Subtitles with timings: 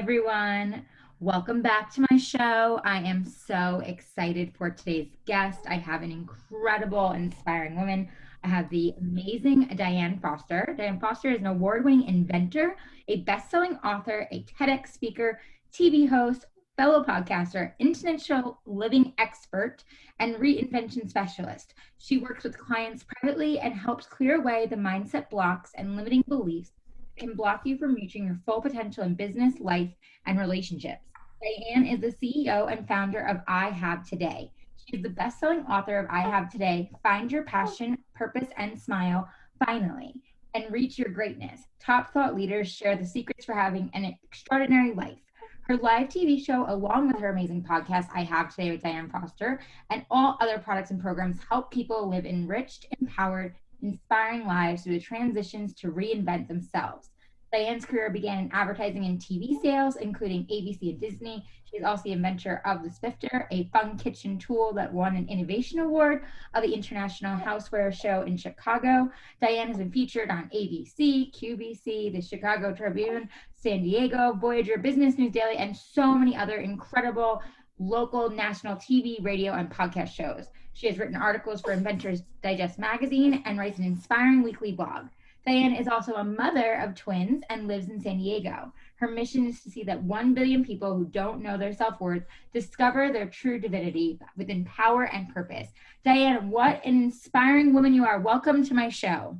[0.00, 0.82] Everyone.
[1.18, 2.80] Welcome back to my show.
[2.84, 5.60] I am so excited for today's guest.
[5.68, 8.08] I have an incredible, inspiring woman.
[8.42, 10.74] I have the amazing Diane Foster.
[10.78, 12.76] Diane Foster is an award winning inventor,
[13.08, 15.38] a best selling author, a TEDx speaker,
[15.70, 16.46] TV host,
[16.78, 19.84] fellow podcaster, intentional living expert,
[20.18, 21.74] and reinvention specialist.
[21.98, 26.72] She works with clients privately and helps clear away the mindset blocks and limiting beliefs
[27.20, 29.90] can block you from reaching your full potential in business, life,
[30.26, 31.04] and relationships.
[31.42, 34.50] Diane is the CEO and founder of I Have Today.
[34.76, 38.80] She is the best selling author of I Have Today Find Your Passion, Purpose, and
[38.80, 39.28] Smile
[39.64, 40.14] Finally,
[40.54, 41.60] and Reach Your Greatness.
[41.78, 45.18] Top thought leaders share the secrets for having an extraordinary life.
[45.66, 49.60] Her live TV show, along with her amazing podcast, I Have Today with Diane Foster,
[49.90, 55.00] and all other products and programs help people live enriched, empowered, inspiring lives through the
[55.00, 57.10] transitions to reinvent themselves.
[57.52, 61.44] Diane's career began in advertising and TV sales, including ABC and Disney.
[61.64, 65.80] She's also the inventor of the Spifter, a fun kitchen tool that won an innovation
[65.80, 69.10] award of the International Houseware Show in Chicago.
[69.40, 75.32] Diane has been featured on ABC, QVC, the Chicago Tribune, San Diego, Voyager, Business News
[75.32, 77.42] Daily, and so many other incredible
[77.80, 80.46] local, national TV, radio, and podcast shows.
[80.74, 85.06] She has written articles for Inventors Digest magazine and writes an inspiring weekly blog.
[85.46, 88.70] Diane is also a mother of twins and lives in San Diego.
[88.96, 92.24] Her mission is to see that 1 billion people who don't know their self worth
[92.52, 95.68] discover their true divinity within power and purpose.
[96.04, 98.20] Diane, what an inspiring woman you are.
[98.20, 99.38] Welcome to my show.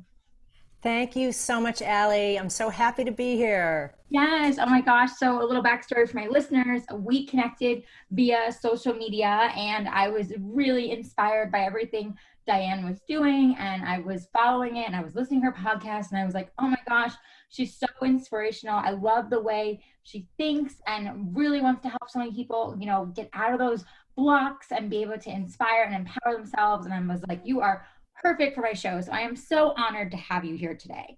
[0.81, 2.39] Thank you so much, Ali.
[2.39, 3.93] I'm so happy to be here.
[4.09, 4.57] Yes.
[4.59, 5.11] Oh my gosh.
[5.17, 6.81] So, a little backstory for my listeners.
[6.91, 13.55] We connected via social media, and I was really inspired by everything Diane was doing
[13.59, 16.33] and I was following it and I was listening to her podcast and I was
[16.33, 17.13] like, oh my gosh,
[17.49, 18.75] she's so inspirational.
[18.75, 22.87] I love the way she thinks and really wants to help so many people, you
[22.87, 26.85] know, get out of those blocks and be able to inspire and empower themselves.
[26.85, 27.85] And I was like, you are
[28.21, 29.01] perfect for my show.
[29.01, 31.17] So I am so honored to have you here today.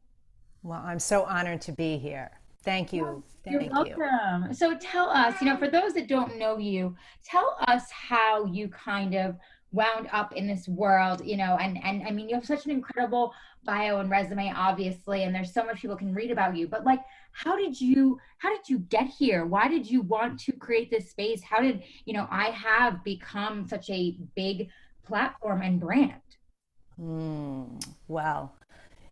[0.63, 2.31] Well, I'm so honored to be here.
[2.63, 3.23] Thank you.
[3.43, 4.47] Thank You're welcome.
[4.49, 4.53] You.
[4.53, 8.69] So tell us, you know, for those that don't know you, tell us how you
[8.69, 9.35] kind of
[9.73, 12.71] wound up in this world you know and and i mean you have such an
[12.71, 13.33] incredible
[13.65, 16.99] bio and resume obviously and there's so much people can read about you but like
[17.31, 21.09] how did you how did you get here why did you want to create this
[21.09, 24.69] space how did you know i have become such a big
[25.03, 26.13] platform and brand
[27.01, 28.53] mm, well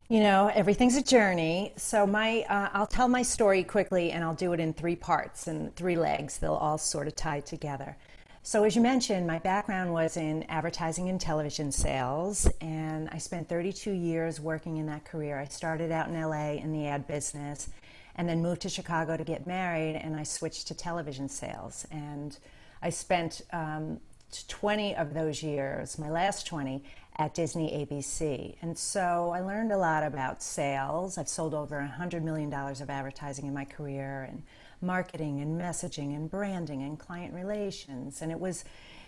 [0.10, 4.36] you know everything's a journey so my uh, i'll tell my story quickly and i'll
[4.36, 7.96] do it in three parts and three legs they'll all sort of tie together
[8.44, 13.48] so, as you mentioned, my background was in advertising and television sales, and I spent
[13.48, 15.38] 32 years working in that career.
[15.38, 17.70] I started out in LA in the ad business
[18.16, 21.86] and then moved to Chicago to get married, and I switched to television sales.
[21.92, 22.36] And
[22.82, 24.00] I spent um,
[24.48, 26.84] 20 of those years, my last 20,
[27.18, 28.56] at Disney ABC.
[28.62, 31.18] And so I learned a lot about sales.
[31.18, 34.44] I've sold over $100 million of advertising in my career and
[34.82, 38.22] marketing and messaging and branding and client relations.
[38.22, 38.64] And it was,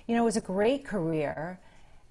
[0.08, 1.60] you know, it was a great career.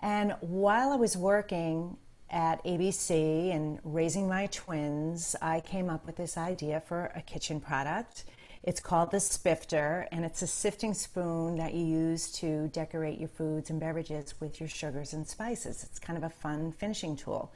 [0.01, 1.97] And while I was working
[2.31, 7.61] at ABC and raising my twins, I came up with this idea for a kitchen
[7.61, 8.25] product.
[8.63, 13.29] It's called the Spifter, and it's a sifting spoon that you use to decorate your
[13.29, 15.83] foods and beverages with your sugars and spices.
[15.83, 17.53] It's kind of a fun finishing tool.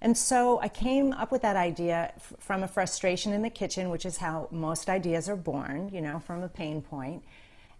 [0.00, 3.88] And so I came up with that idea f- from a frustration in the kitchen,
[3.88, 7.22] which is how most ideas are born, you know, from a pain point.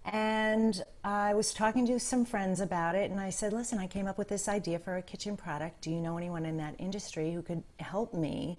[0.05, 4.07] And I was talking to some friends about it, and I said, Listen, I came
[4.07, 5.81] up with this idea for a kitchen product.
[5.81, 8.57] Do you know anyone in that industry who could help me?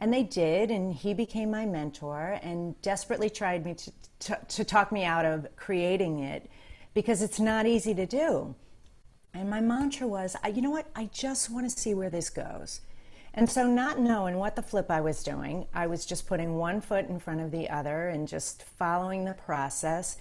[0.00, 4.64] And they did, and he became my mentor and desperately tried me to, to, to
[4.64, 6.50] talk me out of creating it
[6.94, 8.54] because it's not easy to do.
[9.34, 10.88] And my mantra was, you know what?
[10.96, 12.80] I just want to see where this goes.
[13.32, 16.80] And so, not knowing what the flip I was doing, I was just putting one
[16.80, 20.16] foot in front of the other and just following the process.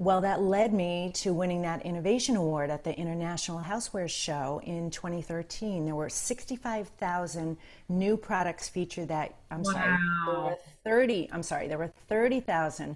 [0.00, 4.90] Well, that led me to winning that innovation award at the International Housewares Show in
[4.90, 5.84] 2013.
[5.84, 7.56] There were 65,000
[7.88, 9.72] new products featured that I'm wow.
[9.72, 12.94] sorry, there were 30, I'm sorry, there were 30,000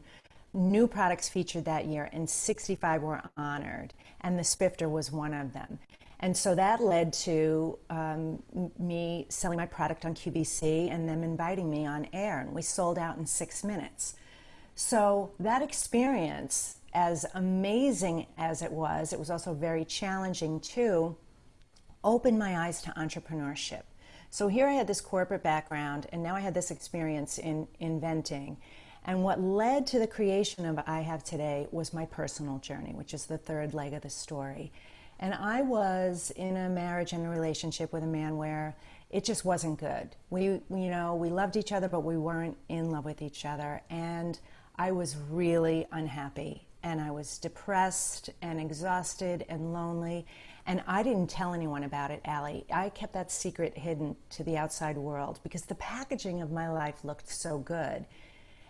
[0.54, 5.52] new products featured that year and 65 were honored and the Spifter was one of
[5.52, 5.80] them.
[6.20, 8.40] And so that led to um,
[8.78, 12.38] me selling my product on QVC and them inviting me on air.
[12.38, 14.14] And we sold out in six minutes.
[14.76, 21.16] So that experience, as amazing as it was, it was also very challenging too,
[22.04, 23.82] opened my eyes to entrepreneurship.
[24.30, 28.56] So here I had this corporate background, and now I had this experience in inventing.
[29.04, 33.14] And what led to the creation of I Have Today was my personal journey, which
[33.14, 34.72] is the third leg of the story.
[35.18, 38.74] And I was in a marriage and a relationship with a man where
[39.10, 40.16] it just wasn't good.
[40.30, 43.82] We, you know, we loved each other, but we weren't in love with each other.
[43.90, 44.38] And
[44.76, 46.66] I was really unhappy.
[46.82, 50.26] And I was depressed and exhausted and lonely.
[50.66, 52.64] And I didn't tell anyone about it, Ali.
[52.72, 57.04] I kept that secret hidden to the outside world because the packaging of my life
[57.04, 58.06] looked so good.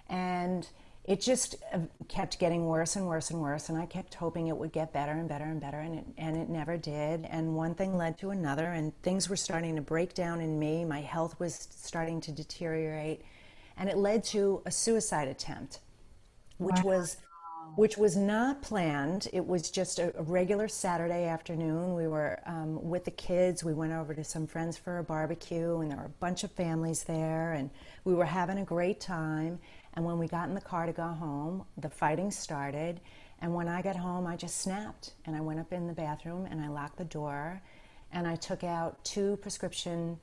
[0.09, 0.67] And
[1.05, 1.79] it just uh,
[2.09, 5.13] kept getting worse and worse and worse and i kept hoping it would get better
[5.13, 8.31] and better and better and it, and it never did and one thing led to
[8.31, 12.31] another and things were starting to break down in me my health was starting to
[12.31, 13.23] deteriorate
[13.77, 15.81] and it led to a suicide attempt
[16.59, 16.93] which wow.
[16.93, 17.17] was
[17.77, 22.83] which was not planned it was just a, a regular saturday afternoon we were um,
[22.89, 26.05] with the kids we went over to some friends for a barbecue and there were
[26.05, 27.71] a bunch of families there and
[28.05, 29.59] we were having a great time
[29.95, 33.01] and when we got in the car to go home, the fighting started.
[33.41, 35.13] And when I got home, I just snapped.
[35.27, 37.61] And I went up in the bathroom and I locked the door.
[38.13, 40.19] And I took out two prescription,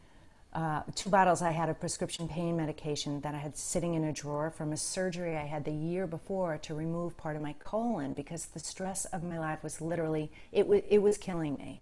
[0.54, 4.14] uh, two bottles I had of prescription pain medication that I had sitting in a
[4.14, 8.14] drawer from a surgery I had the year before to remove part of my colon
[8.14, 11.82] because the stress of my life was literally, it, w- it was killing me.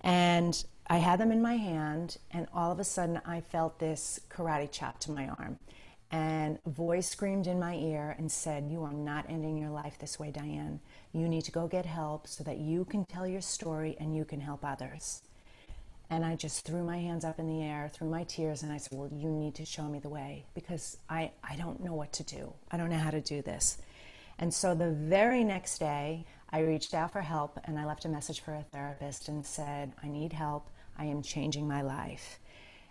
[0.00, 4.18] And I had them in my hand, and all of a sudden I felt this
[4.30, 5.58] karate chop to my arm
[6.10, 9.98] and a voice screamed in my ear and said, You are not ending your life
[9.98, 10.80] this way, Diane.
[11.12, 14.24] You need to go get help so that you can tell your story and you
[14.24, 15.22] can help others.
[16.10, 18.78] And I just threw my hands up in the air, threw my tears, and I
[18.78, 22.12] said, Well, you need to show me the way because I, I don't know what
[22.14, 22.52] to do.
[22.70, 23.78] I don't know how to do this.
[24.38, 28.08] And so the very next day, I reached out for help and I left a
[28.08, 30.68] message for a therapist and said, I need help.
[30.98, 32.40] I am changing my life.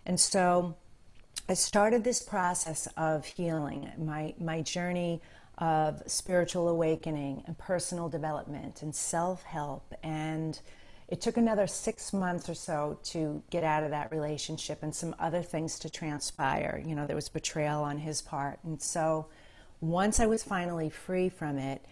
[0.05, 0.75] And so
[1.49, 5.21] I started this process of healing, my, my journey
[5.57, 9.93] of spiritual awakening and personal development and self help.
[10.03, 10.59] And
[11.09, 15.15] it took another six months or so to get out of that relationship and some
[15.17, 16.81] other things to transpire.
[16.85, 18.59] You know, there was betrayal on his part.
[18.63, 19.25] And so
[19.81, 21.83] once I was finally free from it,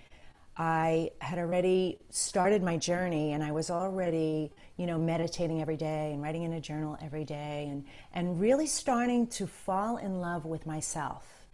[0.56, 6.12] I had already started my journey and I was already, you know, meditating every day
[6.14, 10.46] and writing in a journal every day and, and really starting to fall in love
[10.46, 11.48] with myself.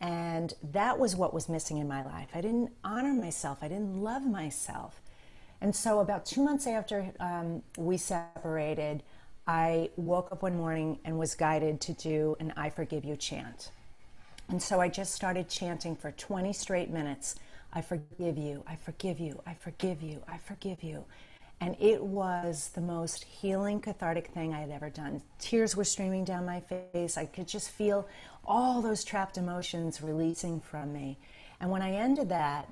[0.00, 2.28] And that was what was missing in my life.
[2.34, 5.00] I didn't honor myself, I didn't love myself.
[5.64, 9.02] And so, about two months after um, we separated,
[9.46, 13.70] I woke up one morning and was guided to do an I Forgive You chant.
[14.50, 17.36] And so I just started chanting for 20 straight minutes
[17.72, 21.06] I forgive you, I forgive you, I forgive you, I forgive you.
[21.62, 25.22] And it was the most healing, cathartic thing I had ever done.
[25.38, 27.16] Tears were streaming down my face.
[27.16, 28.06] I could just feel
[28.44, 31.16] all those trapped emotions releasing from me.
[31.58, 32.68] And when I ended that,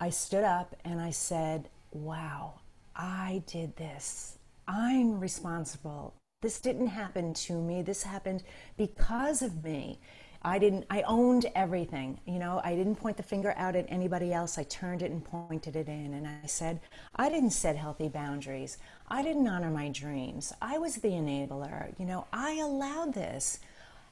[0.00, 2.60] I stood up and I said, Wow,
[2.94, 4.38] I did this.
[4.68, 6.14] I'm responsible.
[6.40, 7.82] This didn't happen to me.
[7.82, 8.44] This happened
[8.76, 9.98] because of me.
[10.42, 12.18] I didn't, I owned everything.
[12.24, 14.56] You know, I didn't point the finger out at anybody else.
[14.56, 16.14] I turned it and pointed it in.
[16.14, 16.80] And I said,
[17.16, 18.78] I didn't set healthy boundaries.
[19.08, 20.52] I didn't honor my dreams.
[20.62, 21.92] I was the enabler.
[21.98, 23.58] You know, I allowed this.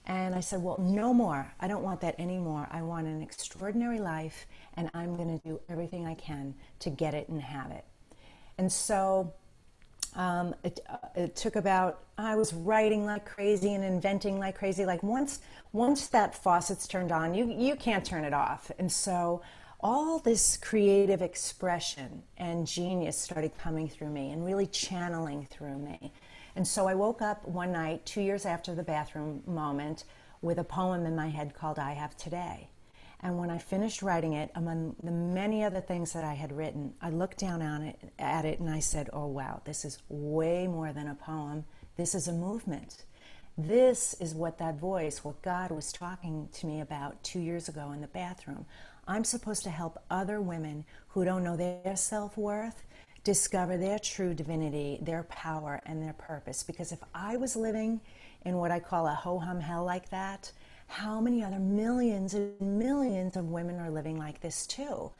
[0.09, 1.53] And I said, Well, no more.
[1.61, 2.67] I don't want that anymore.
[2.71, 7.15] I want an extraordinary life, and I'm going to do everything I can to get
[7.15, 7.85] it and have it.
[8.57, 9.33] And so
[10.17, 14.87] um, it, uh, it, took about I was writing like crazy and inventing like crazy.
[14.87, 15.41] Like once
[15.73, 18.73] once that faucet's turned on, you you can't turn it off.
[18.79, 19.43] And so
[19.81, 26.13] all this creative expression and genius started coming through me and really channeling through me.
[26.59, 30.03] And so I woke up one night, two years after the bathroom moment,
[30.43, 32.69] with a poem in my head called I Have Today.
[33.21, 36.95] And when I finished writing it, among the many other things that I had written,
[37.01, 40.67] I looked down on it, at it and I said, oh, wow, this is way
[40.67, 41.65] more than a poem.
[41.97, 43.05] This is a movement.
[43.57, 47.93] This is what that voice, what God was talking to me about two years ago
[47.93, 48.67] in the bathroom.
[49.07, 52.83] I'm supposed to help other women who don't know their self worth
[53.29, 56.63] discover their true divinity, their power, and their purpose.
[56.63, 58.01] Because if I was living
[58.47, 60.51] in what I call a ho hum hell like that,
[60.87, 65.11] how many other millions and millions of women are living like this too?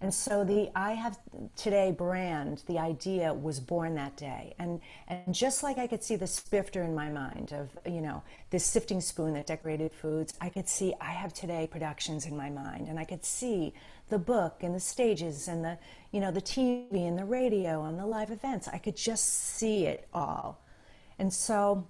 [0.00, 1.18] And so the I Have
[1.56, 4.54] Today brand, the idea was born that day.
[4.60, 8.22] And, and just like I could see the spifter in my mind of, you know,
[8.50, 12.48] this sifting spoon that decorated foods, I could see I Have Today productions in my
[12.48, 12.86] mind.
[12.86, 13.74] And I could see
[14.10, 15.78] the book and the stages and the,
[16.12, 18.68] you know, the TV and the radio and the live events.
[18.68, 20.60] I could just see it all.
[21.18, 21.86] And so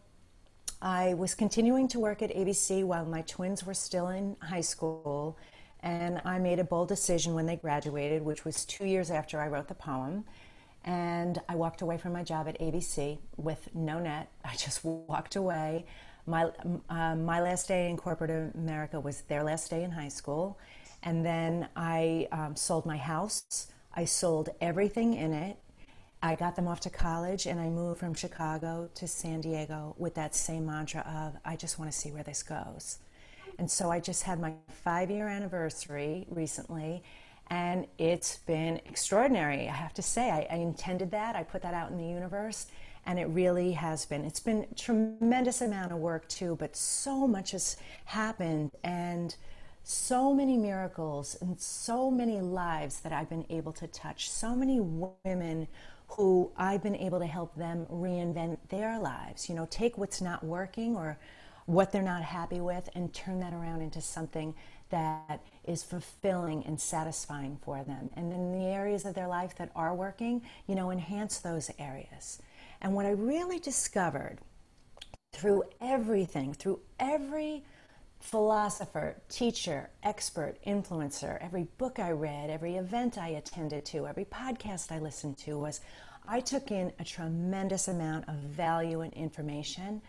[0.83, 5.37] I was continuing to work at ABC while my twins were still in high school
[5.83, 9.49] and I made a bold decision when they graduated, which was two years after I
[9.49, 10.25] wrote the poem.
[10.85, 14.31] And I walked away from my job at ABC with no net.
[14.45, 15.87] I just walked away.
[16.27, 16.51] My,
[16.89, 20.59] uh, my last day in corporate America was their last day in high school.
[21.03, 23.69] And then I um, sold my house.
[23.95, 25.57] I sold everything in it.
[26.23, 30.15] I got them off to college and I moved from Chicago to San Diego with
[30.17, 32.99] that same mantra of, I just want to see where this goes.
[33.59, 37.03] And so I just had my five year anniversary recently,
[37.49, 39.69] and it's been extraordinary.
[39.69, 42.69] I have to say, I, I, intended that, I put that out in the universe,
[43.05, 44.25] and it really has been.
[44.25, 47.77] It's been tremendous amount of work too, but so much has
[48.07, 49.37] happened, and
[49.91, 54.79] so many miracles, and so many lives that I've been able to touch, so many
[54.81, 55.67] women
[56.09, 59.49] who I've been able to help them reinvent their lives.
[59.49, 61.19] You know, take what's not working or
[61.67, 64.55] what they're not happy with and turn that around into something
[64.91, 68.11] that is fulfilling and satisfying for them.
[68.17, 72.41] And in the areas of their life that are working, you know, enhance those areas.
[72.81, 74.39] And what I really discovered
[75.33, 77.65] through everything, through every
[78.21, 84.93] philosopher, teacher, expert, influencer, every book I read, every event I attended to, every podcast
[84.93, 85.81] I listened to was
[86.29, 90.03] I took in a tremendous amount of value and information,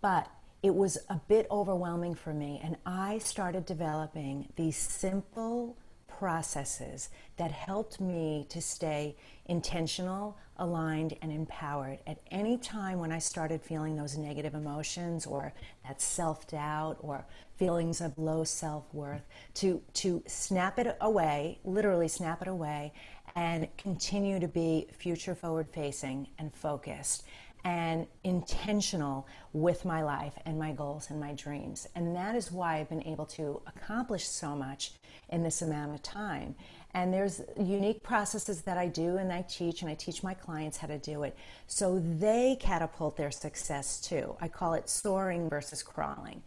[0.00, 0.28] but
[0.62, 7.50] it was a bit overwhelming for me, and I started developing these simple processes that
[7.50, 9.16] helped me to stay
[9.46, 15.52] intentional, aligned, and empowered at any time when I started feeling those negative emotions or
[15.86, 22.08] that self doubt or feelings of low self worth, to, to snap it away, literally
[22.08, 22.92] snap it away,
[23.36, 27.24] and continue to be future forward facing and focused
[27.64, 31.88] and intentional with my life and my goals and my dreams.
[31.94, 34.92] And that is why I've been able to accomplish so much
[35.30, 36.54] in this amount of time.
[36.94, 40.78] And there's unique processes that I do and I teach, and I teach my clients
[40.78, 41.36] how to do it
[41.66, 44.36] so they catapult their success too.
[44.40, 46.42] I call it soaring versus crawling.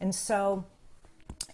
[0.00, 0.64] And so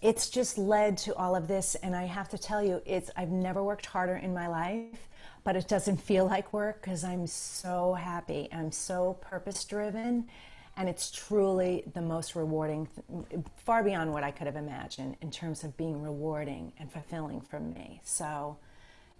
[0.01, 3.29] it's just led to all of this and I have to tell you it's I've
[3.29, 5.07] never worked harder in my life
[5.43, 8.47] but it doesn't feel like work because I'm so happy.
[8.51, 10.27] I'm so purpose driven,
[10.81, 12.87] and it's truly the most rewarding,
[13.55, 17.59] far beyond what I could have imagined in terms of being rewarding and fulfilling for
[17.59, 18.01] me.
[18.03, 18.57] So,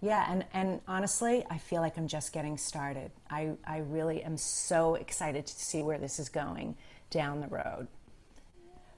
[0.02, 3.12] yeah, and, and honestly, I feel like I'm just getting started.
[3.30, 6.78] I, I really am so excited to see where this is going
[7.12, 7.88] down the road.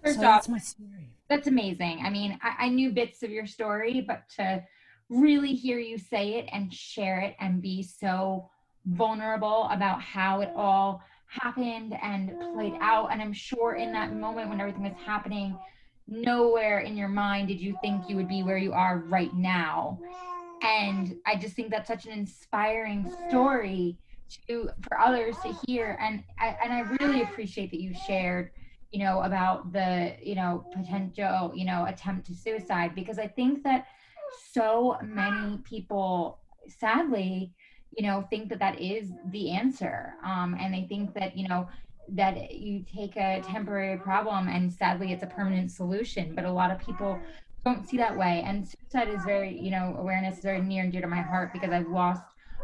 [0.01, 1.10] First so off, that's my story.
[1.27, 2.00] That's amazing.
[2.01, 4.63] I mean, I, I knew bits of your story, but to
[5.10, 8.50] really hear you say it and share it and be so
[8.86, 11.01] vulnerable about how it all
[11.42, 12.82] happened and played mm.
[12.82, 13.12] out.
[13.12, 15.58] And I'm sure in that moment when everything was happening,
[16.08, 20.00] nowhere in your mind did you think you would be where you are right now.
[20.62, 23.98] And I just think that's such an inspiring story
[24.48, 25.98] to for others to hear.
[26.00, 28.52] And I, and I really appreciate that you shared,
[28.92, 33.63] you know, about the you know potential you know attempt to suicide because I think
[33.63, 33.88] that
[34.54, 37.54] so many people sadly
[37.97, 40.13] you know think that that is the answer.
[40.25, 41.67] Um, and they think that you know
[42.09, 46.69] that you take a temporary problem and sadly it's a permanent solution but a lot
[46.69, 47.23] of people
[47.65, 48.43] don't see that way.
[48.45, 51.53] And suicide is very you know awareness is very near and dear to my heart
[51.53, 52.23] because i've lost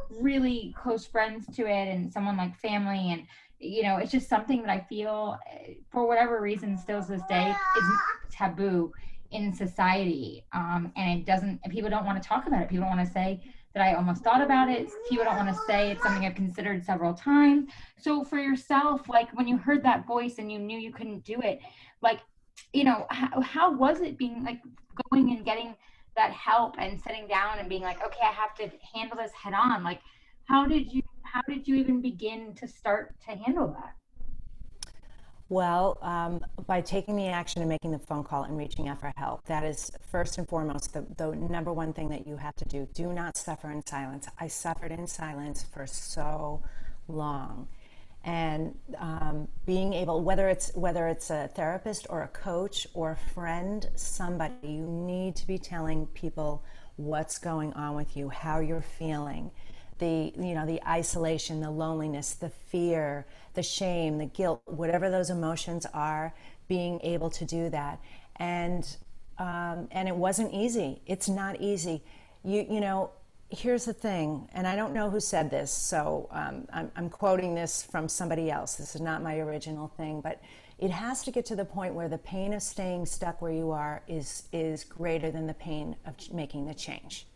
[0.09, 3.11] really close friends to it and someone like family.
[3.11, 3.23] And
[3.59, 7.23] you know it's just something that i feel eh, for whatever reason still to this
[7.23, 7.91] day is
[8.31, 8.93] taboo
[9.31, 10.45] in society.
[10.53, 12.69] Um, and it doesn't people don't want to talk about it.
[12.69, 13.41] People don't want to say
[13.73, 14.89] that i almost thought about it.
[15.07, 17.69] People don't want to say it's something i've considered several times.
[17.97, 21.39] So for yourself like when you heard that voice and you knew you couldn't do
[21.41, 21.59] it
[22.01, 22.19] like
[22.73, 24.59] you know how, how was it being like
[25.11, 25.75] going and getting
[26.15, 29.53] that help and sitting down and being like okay i have to handle this head
[29.53, 30.01] on like
[30.45, 33.95] how did you how did you even begin to start to handle that
[35.49, 39.11] Well, um, by taking the action and making the phone call and reaching out for
[39.17, 42.65] help, that is first and foremost the, the number one thing that you have to
[42.65, 42.87] do.
[42.93, 44.27] Do not suffer in silence.
[44.39, 46.61] I suffered in silence for so
[47.07, 47.67] long.
[48.23, 53.31] And um, being able, whether it's whether it's a therapist or a coach or a
[53.33, 56.63] friend, somebody, you need to be telling people
[56.97, 59.49] what's going on with you, how you're feeling,
[59.99, 65.29] the you know the isolation, the loneliness, the fear, the shame, the guilt, whatever those
[65.29, 66.33] emotions are,
[66.67, 67.99] being able to do that.
[68.37, 68.87] And
[69.37, 71.01] um, and it wasn't easy.
[71.07, 72.03] It's not easy.
[72.43, 73.11] You you know.
[73.51, 77.55] Here's the thing, and I don't know who said this, so um, I'm, I'm quoting
[77.55, 78.75] this from somebody else.
[78.75, 80.39] This is not my original thing, but
[80.79, 83.71] it has to get to the point where the pain of staying stuck where you
[83.71, 87.27] are is is greater than the pain of making the change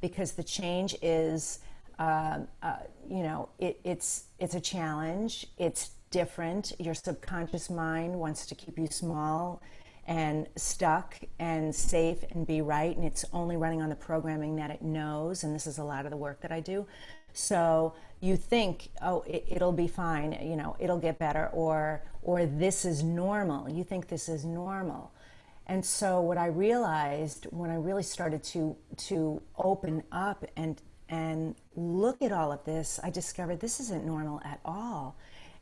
[0.00, 1.60] because the change is
[2.02, 2.76] uh, uh,
[3.08, 5.46] you know, it, it's it's a challenge.
[5.56, 6.72] It's different.
[6.80, 9.62] Your subconscious mind wants to keep you small
[10.08, 14.70] and stuck and safe and be right, and it's only running on the programming that
[14.70, 15.44] it knows.
[15.44, 16.88] And this is a lot of the work that I do.
[17.34, 20.36] So you think, oh, it, will be fine.
[20.42, 23.70] You know, it'll get better, or or this is normal.
[23.70, 25.12] You think this is normal.
[25.68, 28.76] And so what I realized when I really started to
[29.08, 30.82] to open up and
[31.12, 35.14] and look at all of this, I discovered this isn't normal at all.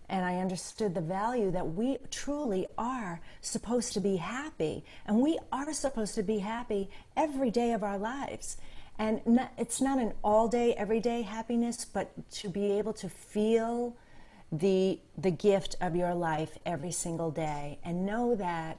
[0.09, 4.85] And I understood the value that we truly are supposed to be happy.
[5.07, 8.59] And we are supposed to be happy every day of our lives.
[8.97, 13.97] And not, it's not an all day, everyday happiness, but to be able to feel
[14.53, 18.79] the, the gift of your life every single day and know that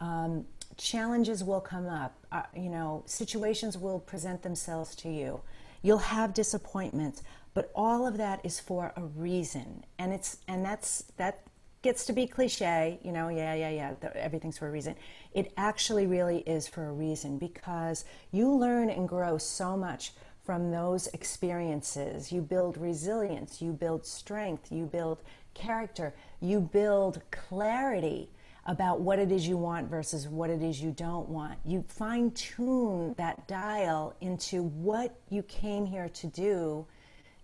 [0.00, 0.44] um,
[0.76, 2.14] challenges will come up.
[2.30, 5.40] Uh, you know, situations will present themselves to you.
[5.82, 7.22] You'll have disappointments,
[7.54, 9.84] but all of that is for a reason.
[9.98, 11.42] And it's and that's that
[11.82, 14.94] gets to be cliche, you know, yeah, yeah, yeah, everything's for a reason.
[15.32, 20.12] It actually really is for a reason because you learn and grow so much
[20.44, 22.30] from those experiences.
[22.30, 25.22] You build resilience, you build strength, you build
[25.54, 28.28] character, you build clarity
[28.70, 31.58] about what it is you want versus what it is you don't want.
[31.64, 36.86] You fine tune that dial into what you came here to do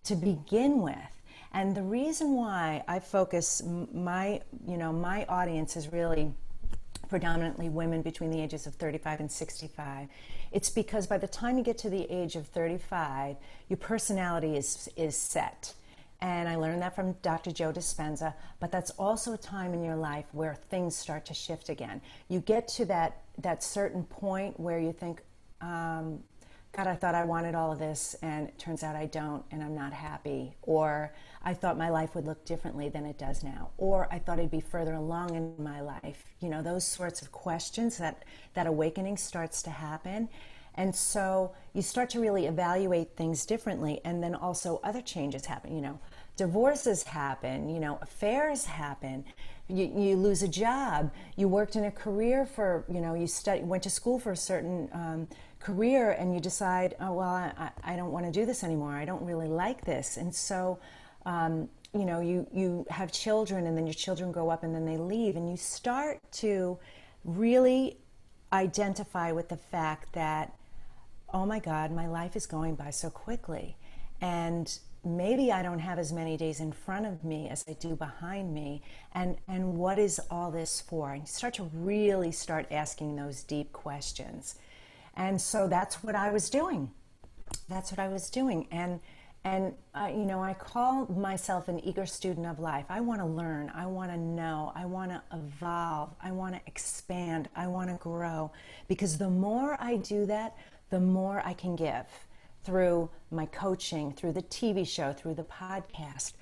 [0.05, 0.95] to begin with.
[1.53, 3.61] And the reason why I focus
[3.93, 6.33] my, you know, my audience is really
[7.09, 10.09] predominantly women between the ages of 35 and 65.
[10.53, 13.35] It's because by the time you get to the age of 35,
[13.69, 15.75] your personality is is set
[16.21, 17.53] and I learned that from Dr.
[17.53, 21.69] Joe Dispenza, but that's also a time in your life where things start to shift
[21.69, 22.01] again.
[22.29, 25.23] You get to that, that certain point where you think,
[25.61, 26.21] um,
[26.73, 29.63] God, I thought I wanted all of this, and it turns out I don't, and
[29.63, 30.55] I'm not happy.
[30.63, 33.71] Or I thought my life would look differently than it does now.
[33.79, 36.25] Or I thought I'd be further along in my life.
[36.41, 38.25] You know, those sorts of questions that
[38.55, 40.29] that awakening starts to happen.
[40.77, 44.01] And so you start to really evaluate things differently.
[44.05, 45.75] And then also other changes happen.
[45.75, 46.01] You know,
[46.37, 49.25] divorces happen, you know, affairs happen.
[49.69, 51.11] You, you lose a job.
[51.37, 54.37] You worked in a career for, you know, you study, went to school for a
[54.37, 58.63] certain um, career and you decide, oh, well, I, I don't want to do this
[58.63, 58.93] anymore.
[58.93, 60.19] I don't really like this.
[60.19, 60.79] And so,
[61.25, 64.85] um, you know, you, you have children and then your children grow up and then
[64.85, 66.79] they leave and you start to
[67.25, 67.97] really
[68.53, 70.56] identify with the fact that
[71.37, 73.77] oh my God, my life is going by so quickly.
[74.23, 77.95] And maybe I don't have as many days in front of me as I do
[77.95, 78.81] behind me.
[79.13, 81.13] And, and what is all this for?
[81.13, 84.55] And you start to really start asking those deep questions.
[85.15, 86.91] And so that's what I was doing.
[87.69, 88.67] That's what I was doing.
[88.71, 88.99] And,
[89.45, 92.87] and uh, you know, I call myself an eager student of life.
[92.89, 93.71] I want to learn.
[93.75, 94.73] I want to know.
[94.75, 96.15] I want to evolve.
[96.23, 97.51] I want to expand.
[97.55, 98.53] I want to grow.
[98.89, 100.57] Because the more I do that,
[100.91, 102.07] the more I can give
[102.65, 106.33] through my coaching, through the TV show, through the podcast.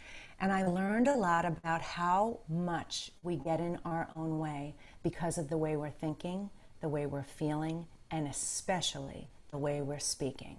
[0.40, 5.38] And I learned a lot about how much we get in our own way because
[5.38, 10.56] of the way we're thinking, the way we're feeling, and especially the way we're speaking.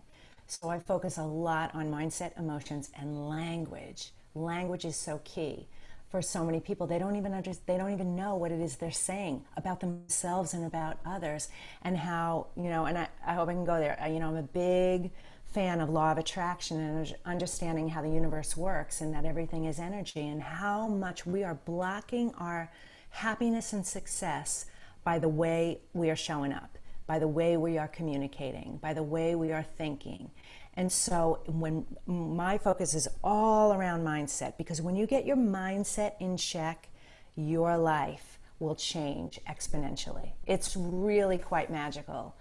[0.48, 4.12] So I focus a lot on mindset, emotions, and language.
[4.36, 5.67] Language is so key
[6.15, 6.88] for so many people.
[6.88, 10.54] They don't even under, they don't even know what it is they're saying about themselves
[10.54, 11.49] and about others,
[11.82, 12.86] and how you know.
[12.86, 14.01] And I, I hope I can go there.
[14.10, 15.12] You know, I'm a big
[15.47, 19.78] fan of law of attraction and understanding how the universe works and that everything is
[19.78, 22.71] energy and how much we are blocking our
[23.10, 24.67] happiness and success
[25.04, 29.04] by the way we are showing up, by the way we are communicating, by the
[29.04, 30.32] way we are thinking.
[30.78, 36.14] And so when my focus is all around mindset, because when you get your mindset
[36.20, 36.90] in check,
[37.36, 40.32] your life will change exponentially.
[40.46, 42.36] It's really quite magical.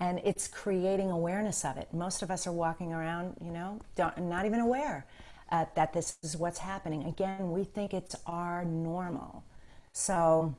[0.00, 1.88] And it's creating awareness of it.
[1.92, 5.06] Most of us are walking around, you know, not even aware
[5.50, 7.04] uh, that this is what's happening.
[7.04, 9.44] Again, we think it's our normal.
[9.92, 10.54] So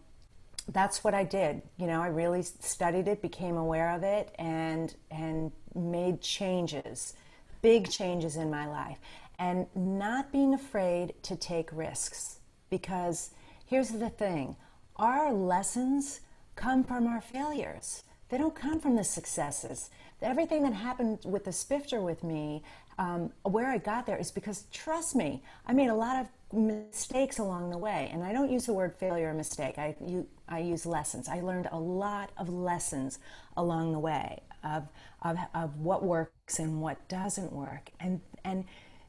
[0.71, 1.61] that's what I did.
[1.77, 7.13] You know, I really studied it, became aware of it, and and made changes,
[7.61, 8.97] big changes in my life,
[9.37, 12.39] and not being afraid to take risks.
[12.69, 13.31] Because
[13.65, 14.55] here's the thing:
[14.95, 16.21] our lessons
[16.55, 18.03] come from our failures.
[18.29, 19.89] They don't come from the successes.
[20.21, 22.61] Everything that happened with the spifter with me,
[22.99, 27.39] um, where I got there, is because trust me, I made a lot of mistakes
[27.39, 28.09] along the way.
[28.11, 29.77] And I don't use the word failure or mistake.
[29.77, 31.27] I, you, I use lessons.
[31.27, 33.19] I learned a lot of lessons
[33.55, 34.87] along the way of,
[35.21, 37.91] of, of what works and what doesn't work.
[37.99, 38.65] And, and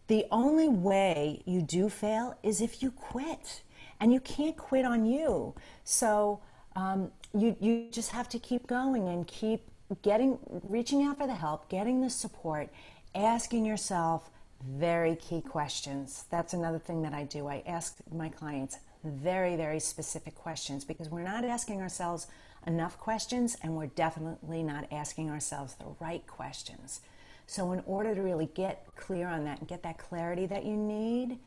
[0.06, 3.62] the only way you do fail is if you quit.
[4.00, 5.54] And you can't quit on you.
[5.84, 6.40] So
[6.74, 9.62] um, you, you just have to keep going and keep
[10.02, 12.70] getting, reaching out for the help, getting the support,
[13.14, 14.30] asking yourself,
[14.62, 16.24] very key questions.
[16.30, 17.46] That's another thing that I do.
[17.48, 22.26] I ask my clients very, very specific questions because we're not asking ourselves
[22.66, 27.00] enough questions and we're definitely not asking ourselves the right questions.
[27.46, 30.76] So, in order to really get clear on that and get that clarity that you
[30.76, 31.38] need,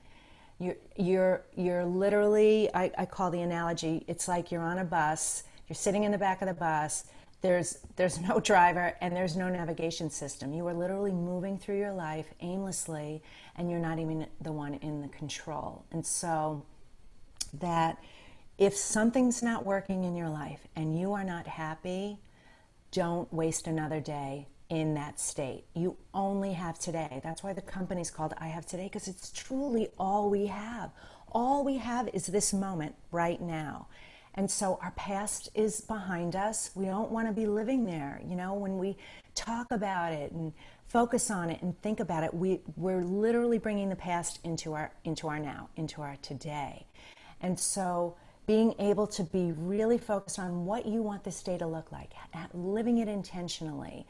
[0.59, 5.43] you're, you're, you're literally, I, I call the analogy, it's like you're on a bus,
[5.69, 7.05] you're sitting in the back of the bus,
[7.43, 10.53] there's, there's no driver and there's no navigation system.
[10.53, 13.21] You are literally moving through your life aimlessly
[13.55, 15.85] and you're not even the one in the control.
[15.91, 16.65] And so,
[17.59, 17.97] that
[18.57, 22.17] if something's not working in your life and you are not happy,
[22.91, 25.65] don't waste another day in that state.
[25.73, 27.19] You only have today.
[27.23, 30.91] That's why the company's called I Have Today because it's truly all we have.
[31.31, 33.87] All we have is this moment right now.
[34.35, 36.71] And so our past is behind us.
[36.75, 38.21] We don't want to be living there.
[38.27, 38.97] You know, when we
[39.35, 40.53] talk about it and
[40.87, 44.91] focus on it and think about it, we, we're literally bringing the past into our,
[45.03, 46.85] into our now, into our today.
[47.41, 48.15] And so
[48.45, 52.11] being able to be really focused on what you want this day to look like,
[52.53, 54.05] living it intentionally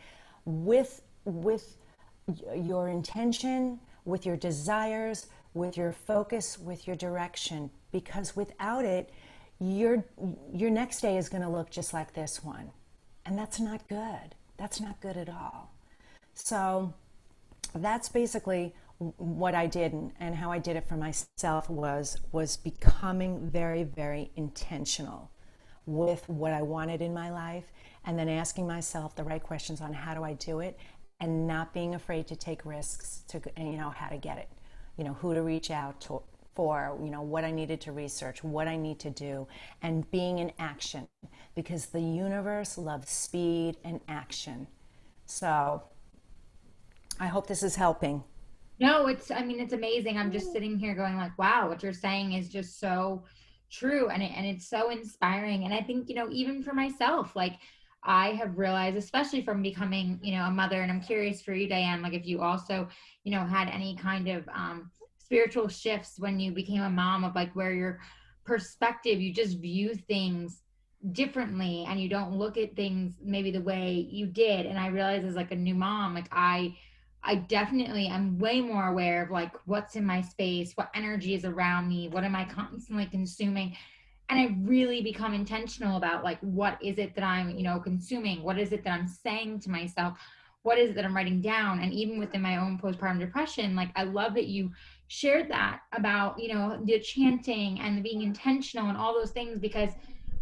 [0.46, 1.78] with, with
[2.56, 7.70] your intention, with your desires, with your focus, with your direction.
[7.92, 9.12] Because without it,
[9.64, 10.04] your
[10.54, 12.72] your next day is going to look just like this one.
[13.26, 14.36] And that's not good.
[14.58, 15.72] That's not good at all.
[16.34, 16.94] So
[17.74, 18.76] that's basically
[19.18, 23.84] what I did and, and how I did it for myself was was becoming very
[23.84, 25.32] very intentional
[25.86, 27.66] with what I wanted in my life
[28.06, 30.78] and then asking myself the right questions on how do I do it
[31.20, 34.50] and not being afraid to take risks to you know how to get it.
[34.98, 36.22] You know who to reach out to
[36.56, 39.48] for you know what I needed to research, what I need to do,
[39.82, 41.08] and being in action
[41.56, 44.68] because the universe loves speed and action.
[45.26, 45.84] So
[47.20, 48.24] I hope this is helping.
[48.80, 50.18] No, it's I mean it's amazing.
[50.18, 53.24] I'm just sitting here going like, wow, what you're saying is just so
[53.72, 57.36] true and it, and it's so inspiring and I think, you know, even for myself,
[57.36, 57.54] like
[58.04, 61.68] I have realized, especially from becoming, you know, a mother, and I'm curious for you,
[61.68, 62.90] Diane, like if you also,
[63.24, 64.92] you know, had any kind of um,
[65.24, 68.00] spiritual shifts when you became a mom of like where your
[68.46, 70.64] perspective you just view things
[71.12, 74.66] differently and you don't look at things maybe the way you did.
[74.66, 76.76] And i realize as like a new mom like i
[77.24, 81.46] i definitely am way more aware of like what's in my space what energy is
[81.46, 83.76] around me what am i constantly consuming.
[84.30, 88.42] And i really become intentional about like what is it that i'm you know consuming?
[88.42, 90.18] What is it that i'm saying to myself?
[90.62, 91.80] What is it that i'm writing down?
[91.82, 94.72] And even within my own postpartum depression like i love that you
[95.14, 99.92] shared that about you know the chanting and being intentional and all those things because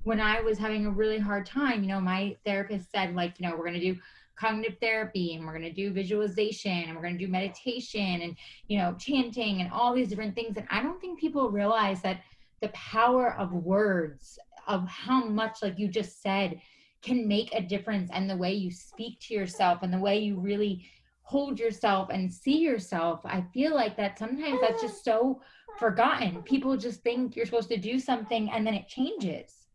[0.03, 3.47] when I was having a really hard time, you know, my therapist said like, you
[3.47, 3.99] know, we're going to do
[4.35, 8.35] cognitive therapy and we're going to do visualization and we're going to do meditation and
[8.69, 10.55] you know chanting and all these different things.
[10.55, 12.21] And i don't think people realize that
[12.61, 16.61] the power of words of how much like you just said
[17.01, 20.39] can make a difference and the way you speak to yourself and the way you
[20.39, 20.85] really
[21.31, 25.41] hold yourself and see yourself i feel like that sometimes that's just so
[25.77, 26.41] forgotten.
[26.43, 29.67] People just think you're supposed to do something and then it changes.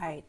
[0.00, 0.24] Right.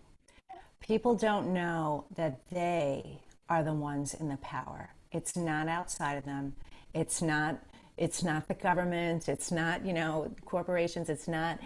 [0.79, 4.89] People don't know that they are the ones in the power.
[5.11, 6.55] It's not outside of them.
[6.93, 7.59] It's not
[7.95, 9.29] it's not the government.
[9.29, 11.09] It's not you know corporations.
[11.09, 11.59] It's not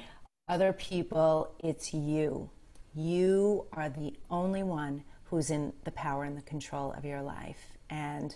[0.48, 1.54] other people.
[1.60, 2.50] It's you.
[2.94, 7.78] You are the only one who's in the power and the control of your life.
[7.90, 8.36] And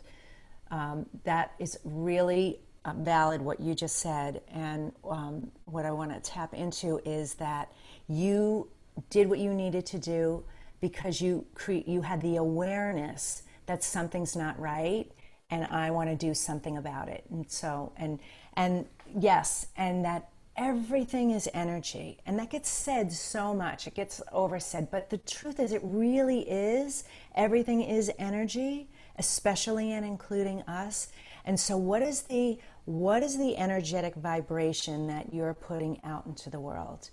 [0.72, 6.12] um, that is really uh, valid what you just said, and um, what I want
[6.12, 7.72] to tap into is that
[8.08, 8.68] you
[9.10, 10.44] did what you needed to do
[10.80, 15.12] because you cre- you had the awareness that something's not right,
[15.52, 17.24] and I want to do something about it.
[17.30, 18.20] And so, and
[18.56, 22.18] and yes, and that everything is energy.
[22.26, 24.90] And that gets said so much, it gets oversaid.
[24.92, 27.04] But the truth is, it really is.
[27.36, 31.10] Everything is energy, especially and including us.
[31.46, 36.50] And so, what is the what is the energetic vibration that you're putting out into
[36.50, 37.10] the world?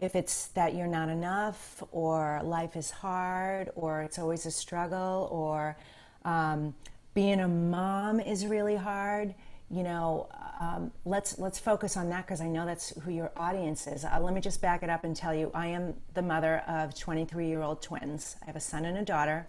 [0.00, 5.28] If it's that you're not enough, or life is hard, or it's always a struggle,
[5.30, 5.76] or
[6.24, 6.74] um,
[7.14, 9.34] being a mom is really hard,
[9.70, 10.28] you know,
[10.60, 14.04] um, let's let's focus on that because I know that's who your audience is.
[14.04, 16.94] Uh, let me just back it up and tell you, I am the mother of
[16.94, 18.36] 23-year-old twins.
[18.42, 19.46] I have a son and a daughter.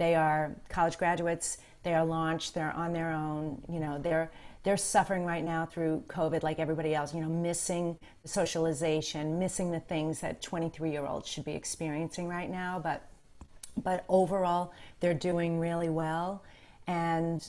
[0.00, 1.58] They are college graduates.
[1.82, 2.54] They are launched.
[2.54, 3.60] They're on their own.
[3.68, 4.30] You know, they're
[4.62, 7.14] they're suffering right now through COVID, like everybody else.
[7.14, 12.80] You know, missing the socialization, missing the things that 23-year-olds should be experiencing right now.
[12.82, 13.02] But
[13.76, 16.42] but overall, they're doing really well,
[16.86, 17.46] and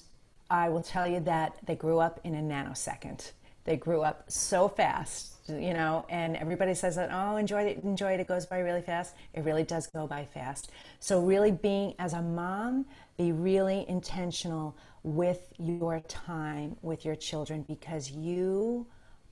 [0.50, 3.32] I will tell you that they grew up in a nanosecond.
[3.64, 8.14] They grew up so fast, you know, and everybody says that, oh, enjoy it, enjoy
[8.14, 9.16] it, it goes by really fast.
[9.34, 10.72] It really does go by fast.
[11.00, 12.86] So, really being as a mom,
[13.18, 18.86] be really intentional with your time with your children because you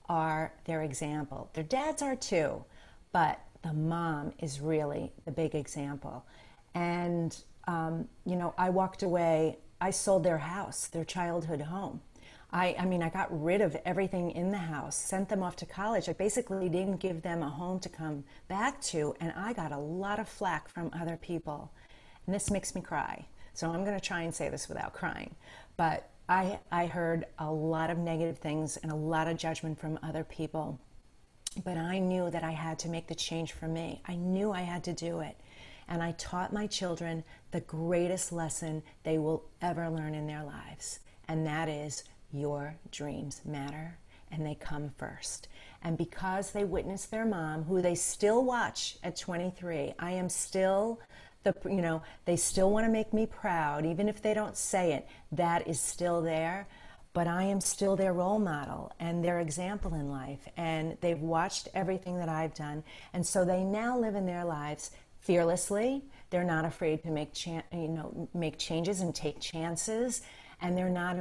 [0.08, 1.48] are their example.
[1.54, 2.64] Their dads are too,
[3.12, 6.24] but the mom is really the big example.
[6.74, 12.02] And, um, you know, I walked away I sold their house, their childhood home.
[12.52, 15.66] I, I mean, I got rid of everything in the house, sent them off to
[15.66, 16.08] college.
[16.08, 19.78] I basically didn't give them a home to come back to, and I got a
[19.78, 21.70] lot of flack from other people.
[22.26, 23.26] And this makes me cry.
[23.54, 25.34] So I'm going to try and say this without crying.
[25.76, 29.98] But I, I heard a lot of negative things and a lot of judgment from
[30.02, 30.78] other people.
[31.64, 34.02] But I knew that I had to make the change for me.
[34.06, 35.36] I knew I had to do it.
[35.88, 41.00] And I taught my children the greatest lesson they will ever learn in their lives.
[41.26, 43.98] And that is your dreams matter
[44.30, 45.48] and they come first.
[45.82, 51.00] And because they witnessed their mom, who they still watch at 23, I am still
[51.42, 54.92] the, you know, they still want to make me proud, even if they don't say
[54.92, 56.68] it, that is still there.
[57.12, 60.46] But I am still their role model and their example in life.
[60.56, 62.84] And they've watched everything that I've done.
[63.14, 64.90] And so they now live in their lives
[65.20, 66.04] fearlessly.
[66.30, 70.22] They're not afraid to make cha- you know make changes and take chances,
[70.60, 71.16] and they're not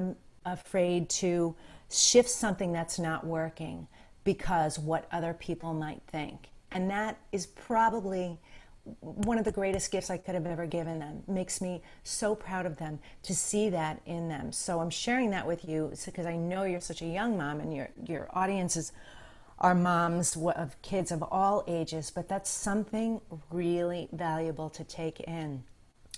[0.46, 1.56] afraid to
[1.90, 3.88] shift something that's not working
[4.24, 6.50] because what other people might think.
[6.72, 8.38] And that is probably
[9.02, 11.24] one of the greatest gifts I could have ever given them.
[11.28, 14.52] Makes me so proud of them to see that in them.
[14.52, 17.74] So I'm sharing that with you because I know you're such a young mom and
[17.74, 18.92] your your audience is
[19.60, 23.20] are moms of kids of all ages, but that's something
[23.52, 25.64] really valuable to take in.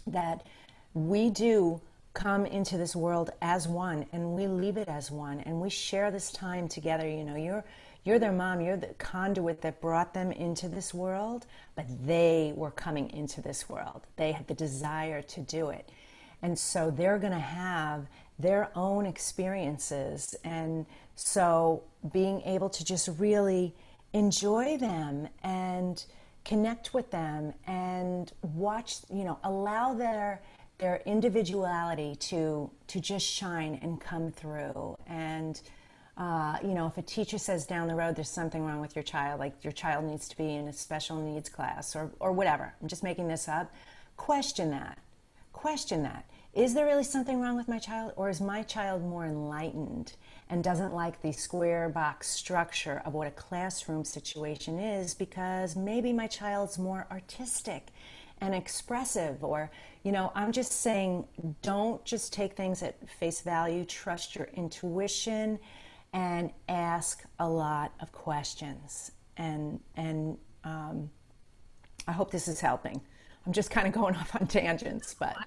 [0.06, 0.46] That
[0.94, 1.82] we do
[2.13, 6.12] come into this world as one and we leave it as one and we share
[6.12, 7.08] this time together.
[7.08, 7.63] You know, you're
[8.04, 11.45] you're their mom, you're the conduit that brought them into this world,
[11.76, 14.08] but they were coming into this world.
[14.15, 15.88] They had the desire to do it.
[16.41, 18.08] And so they're going to have
[18.39, 20.36] their own experiences.
[20.43, 23.76] And so being able to just really
[24.13, 26.04] enjoy them and
[26.43, 30.41] connect with them and watch, you know, allow their
[30.82, 34.98] their individuality to to just shine and come through.
[35.08, 35.62] And
[36.17, 39.04] uh, you know if a teacher says down the road there's something wrong with your
[39.04, 42.74] child like your child needs to be in a special needs class or, or whatever
[42.82, 43.72] i'm just making this up
[44.22, 45.00] question that.
[45.52, 46.26] Question that.
[46.54, 50.13] Is there really something wrong with my child or is my child more enlightened
[50.48, 56.13] and doesn't like the square box structure of what a classroom situation is because maybe
[56.13, 57.88] my child's more artistic
[58.41, 59.71] and expressive or
[60.04, 61.25] you know i'm just saying
[61.62, 65.60] don't just take things at face value trust your intuition
[66.13, 71.10] and ask a lot of questions and and um,
[72.08, 72.99] i hope this is helping
[73.45, 75.43] i'm just kind of going off on tangents but I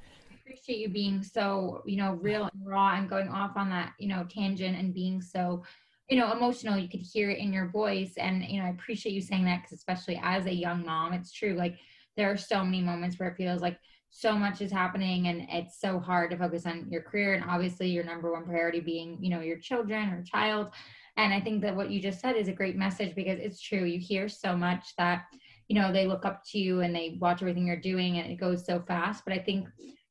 [0.50, 4.08] appreciate you being so, you know, real and raw and going off on that, you
[4.08, 5.62] know, tangent and being so,
[6.08, 6.76] you know, emotional.
[6.78, 8.12] You could hear it in your voice.
[8.18, 11.32] And, you know, I appreciate you saying that because, especially as a young mom, it's
[11.32, 11.54] true.
[11.54, 11.78] Like,
[12.16, 13.78] there are so many moments where it feels like
[14.10, 17.88] so much is happening and it's so hard to focus on your career and obviously
[17.88, 20.70] your number one priority being, you know, your children or child.
[21.16, 23.84] And I think that what you just said is a great message because it's true.
[23.84, 25.24] You hear so much that,
[25.68, 28.36] you know, they look up to you and they watch everything you're doing and it
[28.36, 29.24] goes so fast.
[29.24, 29.66] But I think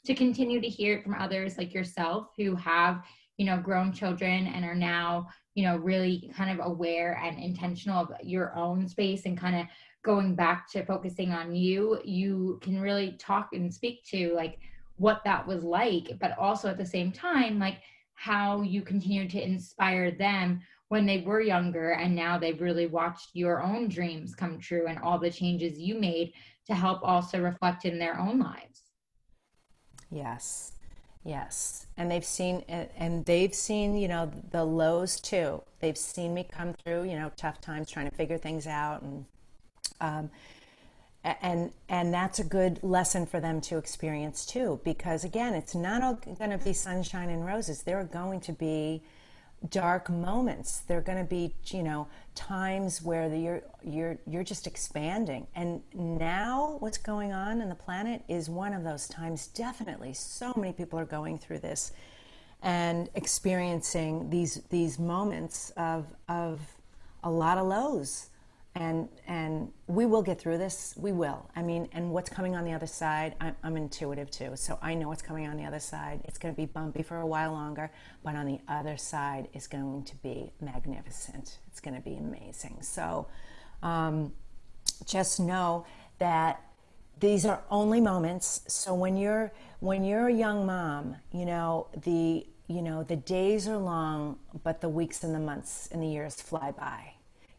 [0.05, 3.03] to continue to hear it from others like yourself who have
[3.37, 8.03] you know, grown children and are now, you know, really kind of aware and intentional
[8.03, 9.65] of your own space and kind of
[10.03, 14.59] going back to focusing on you, you can really talk and speak to like
[14.97, 17.79] what that was like, but also at the same time, like
[18.13, 23.29] how you continue to inspire them when they were younger and now they've really watched
[23.33, 26.33] your own dreams come true and all the changes you made
[26.67, 28.83] to help also reflect in their own lives.
[30.11, 30.73] Yes.
[31.23, 31.87] Yes.
[31.97, 35.63] And they've seen and they've seen, you know, the lows too.
[35.79, 39.25] They've seen me come through, you know, tough times trying to figure things out and
[40.01, 40.29] um,
[41.23, 46.03] and and that's a good lesson for them to experience too because again it's not
[46.03, 47.83] all going to be sunshine and roses.
[47.83, 49.03] There are going to be
[49.69, 50.79] dark moments.
[50.79, 55.47] There are going to be you know times where you're you're you're just expanding.
[55.55, 59.47] And now what's going on in the planet is one of those times.
[59.47, 61.93] Definitely so many people are going through this
[62.61, 66.59] and experiencing these these moments of of
[67.23, 68.27] a lot of lows
[68.75, 70.95] and and we will get through this.
[70.97, 71.49] We will.
[71.55, 74.53] I mean and what's coming on the other side I'm, I'm, intuitive too.
[74.55, 76.21] So i know what's coming on the other side.
[76.25, 77.91] It's going to be bumpy for a while longer
[78.23, 81.59] but on the other side is going to be magnificent.
[81.67, 82.77] It's going to be amazing.
[82.81, 83.27] So
[83.83, 84.33] um,
[85.05, 85.85] just know
[86.17, 86.61] that
[87.19, 88.61] these are only moments.
[88.67, 93.67] So when you're when you're a young mom you know the you know the days
[93.67, 97.13] are long but the weeks and the months and the years fly by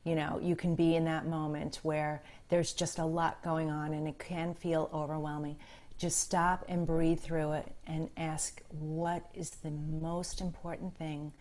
[0.05, 3.95] you know, you can be in that moment where there's just a lot going on
[3.95, 5.57] and it can feel overwhelming.
[5.97, 11.33] Just stop and breathe through it and ask, what is the most important thing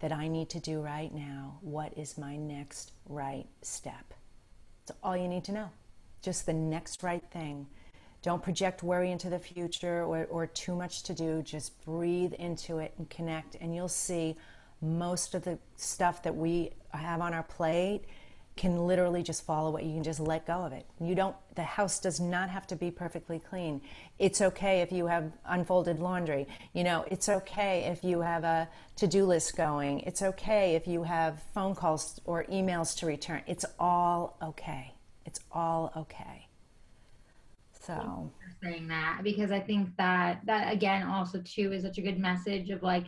[0.00, 1.58] that I need to do right now?
[1.62, 4.14] What is my next right step?
[4.86, 5.70] That's all you need to know.
[6.22, 7.66] Just the next right thing.
[8.22, 11.40] Don't project worry into the future or, or too much to do.
[11.40, 14.36] Just breathe into it and connect, and you'll see
[14.82, 18.04] most of the stuff that we have on our plate
[18.56, 19.84] can literally just fall away.
[19.84, 20.84] You can just let go of it.
[21.00, 23.80] You don't, the house does not have to be perfectly clean.
[24.18, 26.46] It's okay if you have unfolded laundry.
[26.74, 30.00] You know, it's okay if you have a to do list going.
[30.00, 33.42] It's okay if you have phone calls or emails to return.
[33.46, 34.92] It's all okay.
[35.24, 36.48] It's all okay.
[37.72, 38.30] So,
[38.62, 42.68] saying that because I think that that again also too is such a good message
[42.68, 43.06] of like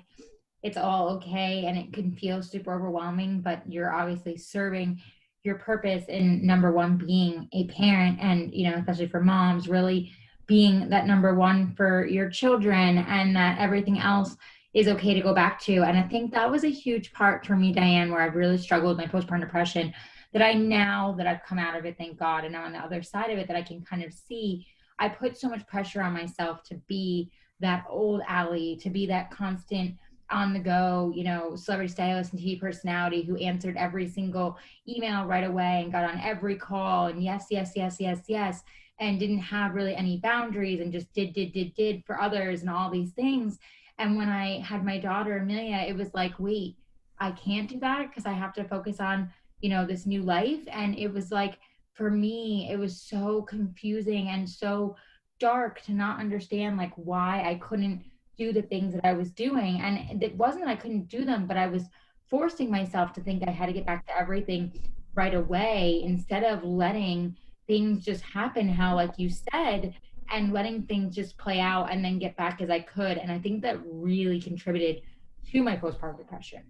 [0.62, 5.00] it's all okay and it can feel super overwhelming, but you're obviously serving
[5.44, 10.12] your purpose in number one being a parent and, you know, especially for moms, really
[10.46, 14.36] being that number one for your children and that everything else
[14.74, 15.82] is okay to go back to.
[15.82, 18.96] And I think that was a huge part for me, Diane, where I've really struggled
[18.96, 19.92] with my postpartum depression.
[20.32, 22.78] That I now that I've come out of it, thank God, and now on the
[22.78, 24.66] other side of it, that I can kind of see
[24.98, 29.30] I put so much pressure on myself to be that old Ali, to be that
[29.30, 29.96] constant
[30.32, 34.56] on the go, you know, celebrity stylist and TV personality who answered every single
[34.88, 38.62] email right away and got on every call and yes, yes, yes, yes, yes,
[38.98, 42.70] and didn't have really any boundaries and just did, did, did, did for others and
[42.70, 43.58] all these things.
[43.98, 46.76] And when I had my daughter Amelia, it was like, wait,
[47.18, 50.60] I can't do that because I have to focus on, you know, this new life.
[50.68, 51.58] And it was like,
[51.92, 54.96] for me, it was so confusing and so
[55.38, 58.02] dark to not understand like why I couldn't
[58.42, 59.80] do the things that I was doing.
[59.80, 61.84] And it wasn't that I couldn't do them, but I was
[62.28, 64.72] forcing myself to think I had to get back to everything
[65.14, 69.94] right away instead of letting things just happen how, like you said,
[70.30, 73.18] and letting things just play out and then get back as I could.
[73.18, 75.02] And I think that really contributed
[75.50, 76.62] to my postpartum depression.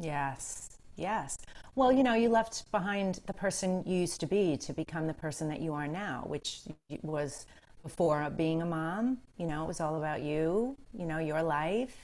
[0.00, 0.70] Yes.
[0.96, 1.38] Yes.
[1.74, 5.14] Well, you know, you left behind the person you used to be to become the
[5.14, 6.60] person that you are now, which
[7.02, 7.46] was
[7.82, 9.18] before being a mom.
[9.36, 11.96] You know, it was all about you, you know, your life.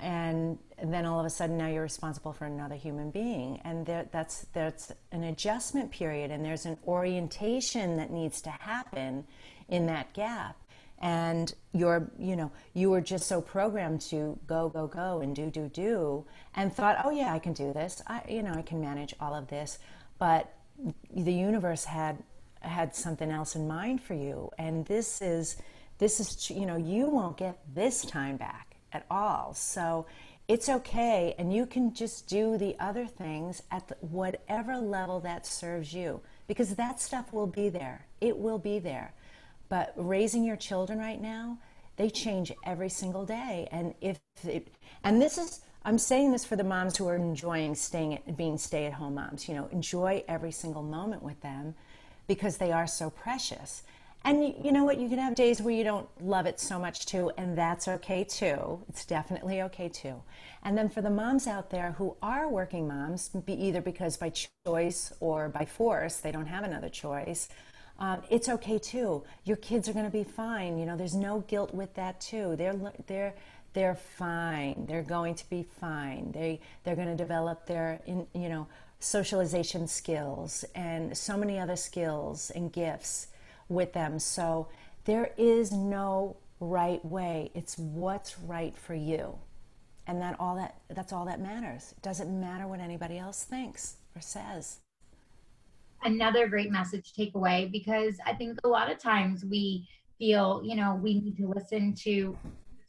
[0.00, 3.60] And then all of a sudden now you're responsible for another human being.
[3.64, 9.24] And there, that's, that's an adjustment period and there's an orientation that needs to happen
[9.68, 10.56] in that gap.
[11.00, 15.48] And you're, you know, you were just so programmed to go, go, go and do,
[15.50, 16.24] do, do,
[16.56, 18.02] and thought, oh yeah, I can do this.
[18.06, 19.78] I, you know, I can manage all of this.
[20.18, 20.52] But
[21.14, 22.22] the universe had
[22.68, 24.50] had something else in mind for you.
[24.58, 25.56] And this is
[25.98, 29.54] this is you know you won't get this time back at all.
[29.54, 30.06] So
[30.46, 31.34] it's okay.
[31.38, 36.76] And you can just do the other things at whatever level that serves you because
[36.76, 38.06] that stuff will be there.
[38.20, 39.12] It will be there.
[39.68, 41.58] But raising your children right now
[41.98, 43.68] they change every single day.
[43.70, 44.68] And if it,
[45.04, 48.86] and this is i'm saying this for the moms who are enjoying staying being stay
[48.86, 51.74] at home moms you know enjoy every single moment with them
[52.28, 53.82] because they are so precious.
[54.24, 54.98] And you, know what?
[54.98, 58.24] You can have days where you don't love it so much too, and that's okay
[58.24, 58.80] too.
[58.88, 60.16] It's definitely okay too.
[60.64, 64.32] And then for the moms out there who are working moms, be either because by
[64.66, 67.48] choice or by force, they don't have another choice.
[68.00, 69.24] Um, it's okay too.
[69.44, 70.78] Your kids are going to be fine.
[70.78, 72.54] You know, there's no guilt with that too.
[72.56, 72.74] They're
[73.06, 73.34] they're
[73.72, 74.84] they're fine.
[74.88, 76.32] They're going to be fine.
[76.32, 78.66] They they're going to develop their in, you know
[79.00, 83.28] socialization skills and so many other skills and gifts
[83.68, 84.18] with them.
[84.18, 84.68] So
[85.04, 87.50] there is no right way.
[87.54, 89.38] It's what's right for you.
[90.06, 91.92] And that all that that's all that matters.
[91.96, 94.78] It doesn't matter what anybody else thinks or says.
[96.02, 99.86] Another great message takeaway because I think a lot of times we
[100.18, 102.36] feel, you know, we need to listen to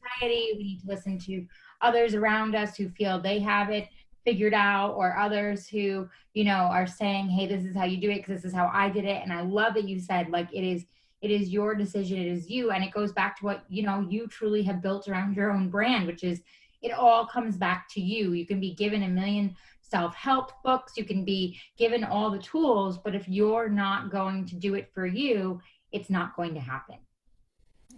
[0.02, 1.46] society, we need to listen to
[1.82, 3.88] others around us who feel they have it
[4.30, 8.12] figured out or others who you know are saying hey this is how you do
[8.12, 10.48] it because this is how i did it and i love that you said like
[10.54, 10.86] it is
[11.24, 14.06] it is your decision it is you and it goes back to what you know
[14.08, 16.42] you truly have built around your own brand which is
[16.82, 18.32] it all comes back to you.
[18.32, 23.00] You can be given a million self-help books you can be given all the tools
[23.00, 25.60] but if you're not going to do it for you
[25.92, 26.98] it's not going to happen.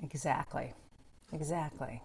[0.01, 0.73] Exactly.
[1.33, 2.01] Exactly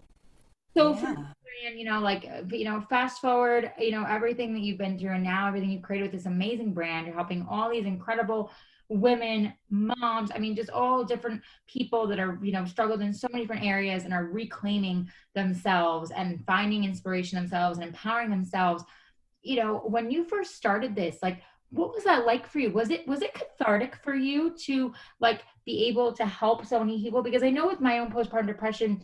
[0.77, 1.15] so yeah.
[1.15, 1.27] for
[1.75, 5.15] you know, like uh, you know, fast forward, you know, everything that you've been through,
[5.15, 8.51] and now everything you've created with this amazing brand, you're helping all these incredible
[8.89, 10.31] women, moms.
[10.35, 13.65] I mean, just all different people that are you know struggled in so many different
[13.65, 18.85] areas and are reclaiming themselves and finding inspiration themselves and empowering themselves.
[19.43, 22.91] You know, when you first started this, like what was that like for you was
[22.91, 27.23] it was it cathartic for you to like be able to help so many people
[27.25, 29.03] because i know with my own postpartum depression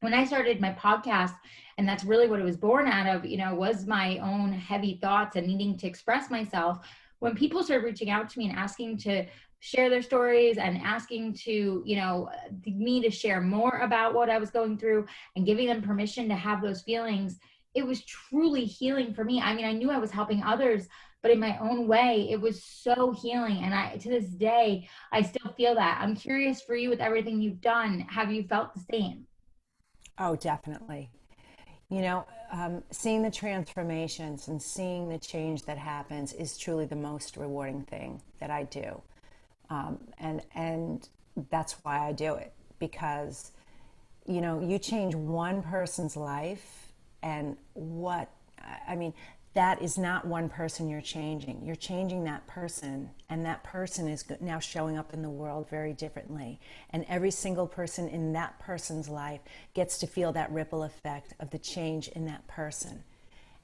[0.00, 1.34] when I started my podcast,
[1.78, 4.98] and that's really what it was born out of, you know, was my own heavy
[5.00, 6.86] thoughts and needing to express myself.
[7.20, 9.26] When people started reaching out to me and asking to
[9.60, 12.30] share their stories and asking to, you know,
[12.64, 16.34] me to share more about what I was going through and giving them permission to
[16.34, 17.38] have those feelings,
[17.74, 19.40] it was truly healing for me.
[19.40, 20.88] I mean, I knew I was helping others,
[21.22, 23.58] but in my own way, it was so healing.
[23.62, 25.98] And I, to this day, I still feel that.
[26.00, 28.00] I'm curious for you with everything you've done.
[28.08, 29.26] Have you felt the same?
[30.20, 31.08] Oh, definitely.
[31.88, 36.94] You know, um, seeing the transformations and seeing the change that happens is truly the
[36.94, 39.00] most rewarding thing that I do,
[39.70, 41.08] um, and and
[41.50, 43.52] that's why I do it because,
[44.26, 46.92] you know, you change one person's life,
[47.22, 48.30] and what
[48.86, 49.14] I mean,
[49.54, 51.64] that is not one person you're changing.
[51.64, 55.92] You're changing that person, and that person is now showing up in the world very
[55.92, 56.60] differently.
[56.90, 59.40] And every single person in that person's life
[59.74, 63.02] gets to feel that ripple effect of the change in that person.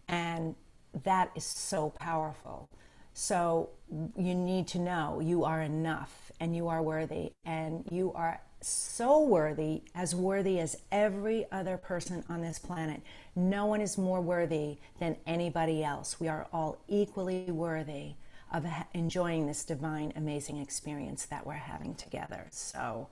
[0.08, 0.56] And
[1.04, 2.68] that is so powerful.
[3.14, 3.70] So
[4.16, 9.20] you need to know you are enough and you are worthy and you are so
[9.20, 13.02] worthy, as worthy as every other person on this planet.
[13.34, 16.18] No one is more worthy than anybody else.
[16.18, 18.14] We are all equally worthy
[18.52, 22.46] of enjoying this divine, amazing experience that we're having together.
[22.50, 23.08] So,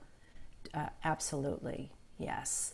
[0.73, 2.73] uh, absolutely, yes.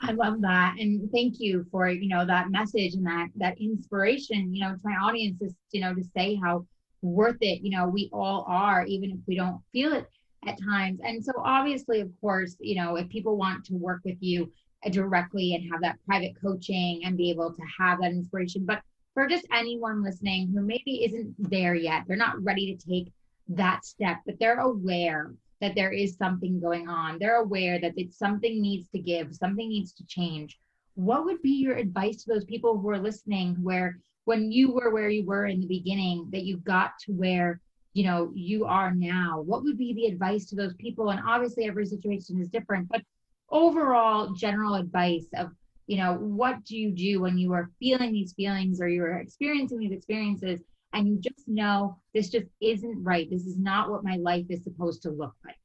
[0.00, 4.54] I love that, and thank you for you know that message and that that inspiration.
[4.54, 6.66] You know, to my audience is you know to say how
[7.02, 7.62] worth it.
[7.62, 10.06] You know, we all are, even if we don't feel it
[10.46, 11.00] at times.
[11.04, 14.52] And so, obviously, of course, you know, if people want to work with you
[14.84, 18.80] uh, directly and have that private coaching and be able to have that inspiration, but
[19.14, 23.12] for just anyone listening who maybe isn't there yet, they're not ready to take
[23.48, 28.16] that step, but they're aware that there is something going on, they're aware that it's
[28.16, 30.58] something needs to give, something needs to change.
[30.94, 34.90] What would be your advice to those people who are listening where when you were
[34.90, 37.60] where you were in the beginning, that you got to where
[37.98, 39.40] you know you are now.
[39.40, 41.10] What would be the advice to those people?
[41.10, 43.02] And obviously every situation is different but
[43.50, 45.50] overall general advice of
[45.86, 49.78] you know what do you do when you are feeling these feelings or you're experiencing
[49.78, 50.60] these experiences
[50.92, 53.28] and you just know this just isn't right?
[53.30, 55.56] This is not what my life is supposed to look like.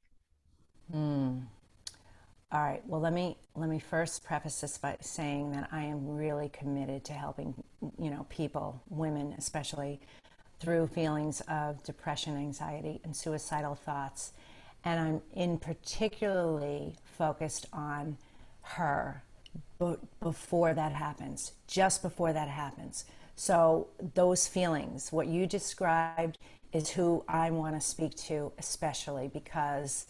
[0.94, 1.44] Mm.
[2.52, 2.82] all right.
[2.88, 7.04] Well let me let me first preface this by saying that i am really committed
[7.06, 7.54] to helping
[8.00, 10.00] you know people women especially
[10.64, 14.32] through feelings of depression, anxiety, and suicidal thoughts.
[14.86, 18.18] And I'm in particularly focused on
[18.62, 19.24] her
[20.22, 23.04] before that happens, just before that happens.
[23.36, 26.38] So, those feelings, what you described,
[26.72, 30.08] is who I want to speak to, especially because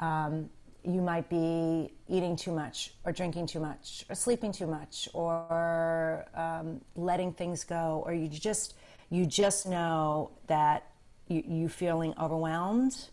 [0.00, 0.50] um,
[0.84, 6.26] you might be eating too much, or drinking too much, or sleeping too much, or
[6.34, 8.74] um, letting things go, or you just
[9.12, 10.86] you just know that
[11.28, 13.10] you, you feeling overwhelmed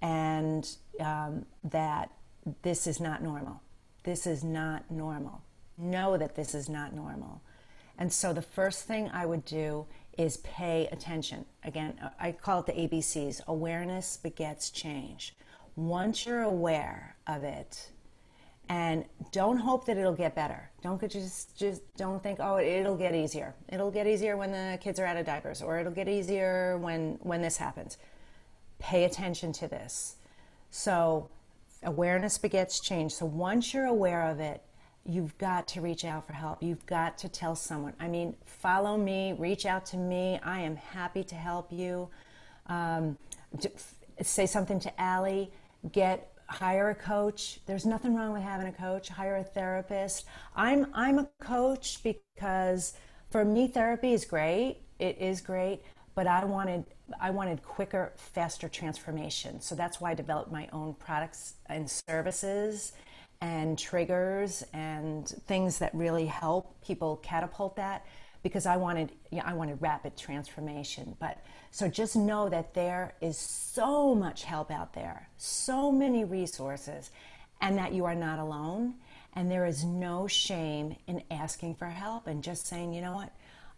[0.00, 2.12] and um, that
[2.62, 3.60] this is not normal.
[4.04, 5.42] This is not normal.
[5.76, 7.42] Know that this is not normal.
[7.98, 9.86] And so the first thing I would do
[10.16, 11.44] is pay attention.
[11.64, 15.34] Again, I call it the ABCs awareness begets change.
[15.74, 17.90] Once you're aware of it,
[18.68, 20.70] and don't hope that it'll get better.
[20.82, 23.54] Don't just just don't think oh it'll get easier.
[23.68, 27.18] It'll get easier when the kids are out of diapers or it'll get easier when
[27.22, 27.98] when this happens.
[28.78, 30.16] Pay attention to this.
[30.70, 31.28] So
[31.82, 33.12] awareness begets change.
[33.12, 34.62] So once you're aware of it,
[35.04, 36.62] you've got to reach out for help.
[36.62, 37.94] You've got to tell someone.
[37.98, 40.38] I mean, follow me, reach out to me.
[40.42, 42.08] I am happy to help you.
[42.66, 43.18] Um,
[44.20, 45.50] say something to Ali.
[45.90, 47.60] Get hire a coach.
[47.66, 49.08] There's nothing wrong with having a coach.
[49.08, 50.26] Hire a therapist.
[50.54, 52.94] I'm I'm a coach because
[53.30, 54.78] for me therapy is great.
[54.98, 55.82] It is great,
[56.14, 56.84] but I wanted
[57.20, 59.60] I wanted quicker, faster transformation.
[59.60, 62.92] So that's why I developed my own products and services
[63.40, 68.06] and triggers and things that really help people catapult that
[68.42, 69.12] because I wanted
[69.44, 71.16] I wanted rapid transformation.
[71.20, 71.38] But
[71.70, 77.10] so just know that there is so much help out there, so many resources,
[77.60, 78.94] and that you are not alone.
[79.34, 83.32] And there is no shame in asking for help and just saying, you know what,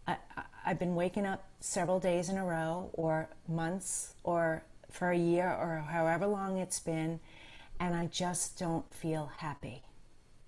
[0.05, 0.17] I,
[0.63, 5.47] have been waking up several days in a row, or months, or for a year,
[5.47, 7.19] or however long it's been,
[7.79, 9.83] and I just don't feel happy.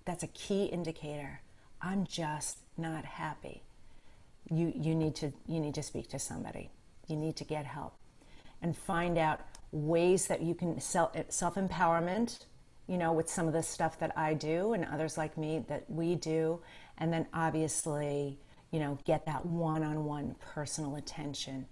[0.05, 1.41] That's a key indicator.
[1.81, 3.63] I'm just not happy.
[4.49, 6.69] You, you, need to, you need to speak to somebody.
[7.07, 7.93] You need to get help
[8.61, 9.41] and find out
[9.71, 12.45] ways that you can self empowerment,
[12.87, 15.89] you know, with some of the stuff that I do and others like me that
[15.89, 16.59] we do.
[16.97, 18.39] And then obviously,
[18.71, 21.65] you know, get that one on one personal attention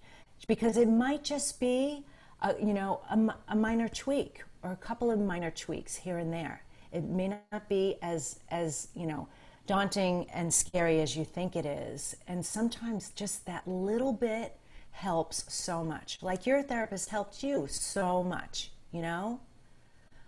[0.46, 2.04] because it might just be,
[2.42, 6.32] a, you know, a, a minor tweak or a couple of minor tweaks here and
[6.32, 6.62] there.
[6.92, 9.28] It may not be as, as, you know,
[9.66, 12.16] daunting and scary as you think it is.
[12.26, 14.56] And sometimes just that little bit
[14.92, 16.18] helps so much.
[16.22, 19.40] Like your therapist helped you so much, you know?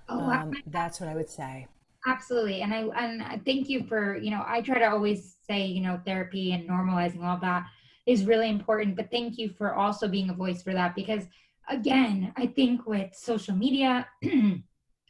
[0.09, 1.67] Oh, um, that's what I would say.
[2.07, 2.63] Absolutely.
[2.63, 6.01] And I and thank you for, you know, I try to always say, you know,
[6.05, 7.67] therapy and normalizing all that
[8.07, 11.25] is really important, but thank you for also being a voice for that because
[11.69, 14.63] again, I think with social media and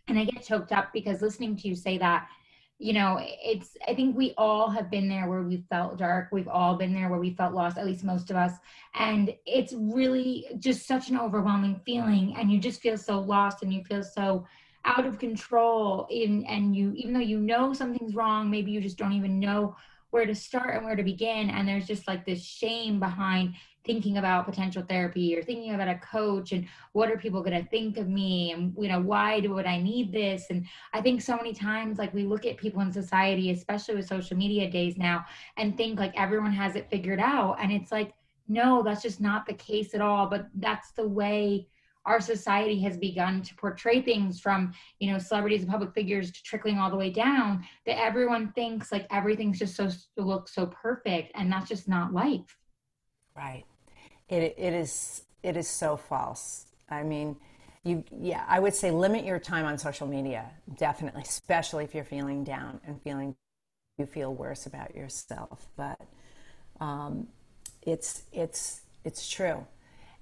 [0.09, 2.29] I get choked up because listening to you say that
[2.79, 6.29] you know it's i think we all have been there where we felt dark.
[6.31, 8.53] We've all been there where we felt lost at least most of us.
[8.95, 12.37] And it's really just such an overwhelming feeling.
[12.37, 14.47] And you just feel so lost and you feel so
[14.85, 18.97] out of control in, and you even though you know something's wrong maybe you just
[18.97, 19.77] don't even know
[20.11, 21.51] where to start and where to begin.
[21.51, 23.55] And there's just like this shame behind
[23.89, 27.69] thinking about potential therapy or thinking about a coach and what are people going to
[27.71, 30.47] think of me and you know why do would i need this?
[30.51, 34.07] And i think so many times like we look at people in society especially with
[34.07, 35.25] social media days now
[35.57, 37.57] and think like everyone has it figured out.
[37.61, 38.13] And it's like
[38.49, 40.27] no that's just not the case at all.
[40.27, 41.67] But that's the way
[42.07, 46.43] our society has begun to portray things from you know celebrities and public figures to
[46.43, 51.33] trickling all the way down that everyone thinks like everything's just so looks so perfect
[51.35, 52.57] and that's just not life.
[53.37, 53.65] Right
[54.29, 56.67] it, it is it is so false.
[56.91, 57.37] I mean,
[57.85, 62.05] you yeah, I would say limit your time on social media definitely, especially if you're
[62.05, 63.35] feeling down and feeling
[63.99, 65.67] you feel worse about yourself.
[65.77, 66.01] But
[66.81, 67.29] um,
[67.83, 69.67] it's it's it's true,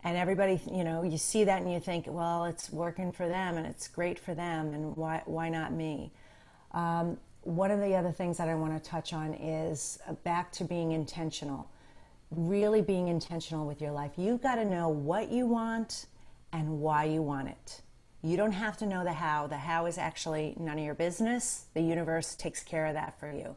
[0.04, 3.56] and everybody you know you see that and you think, well, it's working for them
[3.56, 6.12] and it's great for them, and why why not me?
[6.72, 10.50] Um, one of the other things that I want to touch on is uh, back
[10.52, 11.70] to being intentional
[12.30, 14.12] really being intentional with your life.
[14.16, 16.06] You've got to know what you want
[16.52, 17.82] and why you want it.
[18.22, 19.46] You don't have to know the how.
[19.46, 21.66] The how is actually none of your business.
[21.74, 23.54] The universe takes care of that for you.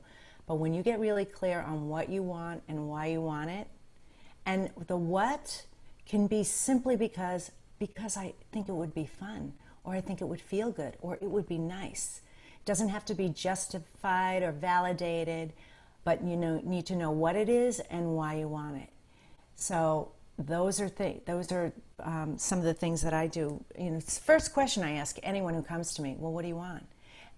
[0.48, 3.68] But when you get really clear on what you want and why you want it,
[4.46, 5.66] and the what
[6.06, 9.54] can be simply because because I think it would be fun
[9.84, 12.22] or I think it would feel good or it would be nice.
[12.60, 15.54] It doesn't have to be justified or validated
[16.04, 18.90] but you know need to know what it is and why you want it.
[19.56, 21.72] So those are th- those are
[22.02, 23.64] um, some of the things that I do.
[23.78, 26.56] You know, first question I ask anyone who comes to me, well, what do you
[26.56, 26.86] want?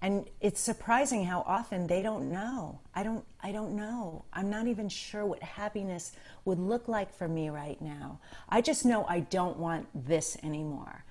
[0.03, 2.79] And it's surprising how often they don't know.
[2.95, 4.25] I don't I don't know.
[4.33, 6.13] I'm not even sure what happiness
[6.45, 8.19] would look like for me right now.
[8.49, 11.03] I just know I don't want this anymore.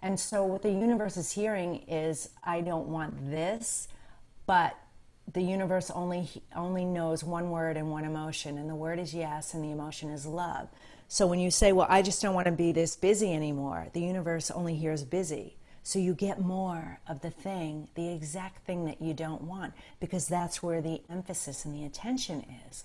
[0.00, 3.88] And so what the universe is hearing is I don't want this,
[4.46, 4.76] but
[5.32, 9.54] the universe only only knows one word and one emotion and the word is yes
[9.54, 10.68] and the emotion is love
[11.08, 14.00] so when you say well i just don't want to be this busy anymore the
[14.00, 19.00] universe only hears busy So you get more of the thing, the exact thing that
[19.00, 22.82] you don't want, because that's where the emphasis and the attention is.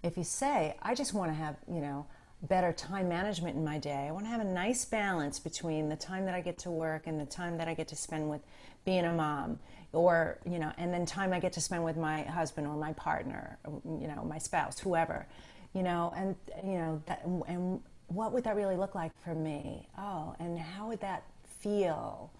[0.00, 2.06] If you say, I just want to have, you know,
[2.42, 4.06] better time management in my day.
[4.08, 7.08] I want to have a nice balance between the time that I get to work
[7.08, 8.42] and the time that I get to spend with
[8.84, 9.58] being a mom
[9.96, 12.92] or, you know, and then time I get to spend with my husband or my
[12.92, 15.26] partner, you know, my spouse, whoever,
[15.72, 19.88] you know, and, you know, that, and what would that really look like for me?
[19.98, 21.24] Oh, and how would that
[21.60, 22.30] feel?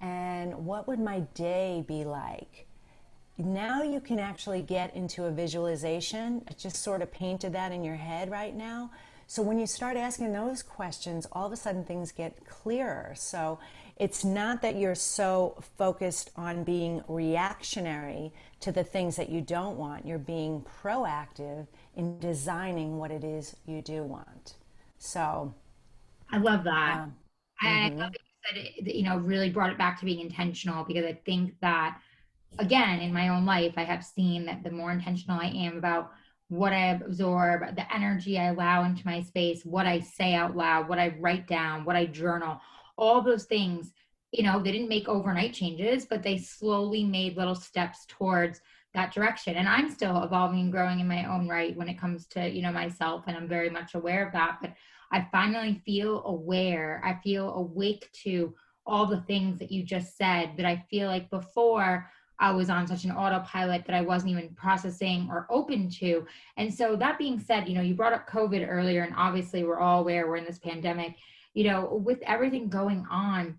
[0.00, 2.66] And what would my day be like?
[3.36, 6.44] Now you can actually get into a visualization.
[6.48, 8.90] I just sort of painted that in your head right now
[9.32, 13.14] so when you start asking those questions, all of a sudden things get clearer.
[13.16, 13.58] So
[13.96, 19.76] it's not that you're so focused on being reactionary to the things that you don't
[19.76, 20.06] want.
[20.06, 24.54] You're being proactive in designing what it is you do want.
[24.98, 25.54] So
[26.30, 27.00] I love that.
[27.02, 27.14] Um,
[27.62, 28.00] mm-hmm.
[28.00, 30.84] I love that you said it, you know, really brought it back to being intentional
[30.84, 31.98] because I think that
[32.58, 36.12] again in my own life I have seen that the more intentional I am about
[36.48, 40.86] what I absorb, the energy I allow into my space, what I say out loud,
[40.86, 42.60] what I write down, what I journal,
[42.96, 43.92] all those things,
[44.30, 48.60] you know, they didn't make overnight changes, but they slowly made little steps towards
[48.94, 49.56] that direction.
[49.56, 52.62] And I'm still evolving and growing in my own right when it comes to, you
[52.62, 53.24] know, myself.
[53.26, 54.58] And I'm very much aware of that.
[54.60, 54.74] But
[55.10, 57.02] I finally feel aware.
[57.04, 58.54] I feel awake to
[58.86, 62.88] all the things that you just said that I feel like before I was on
[62.88, 66.26] such an autopilot that I wasn't even processing or open to.
[66.56, 69.78] And so, that being said, you know, you brought up COVID earlier, and obviously, we're
[69.78, 71.14] all aware we're in this pandemic.
[71.54, 73.58] You know, with everything going on,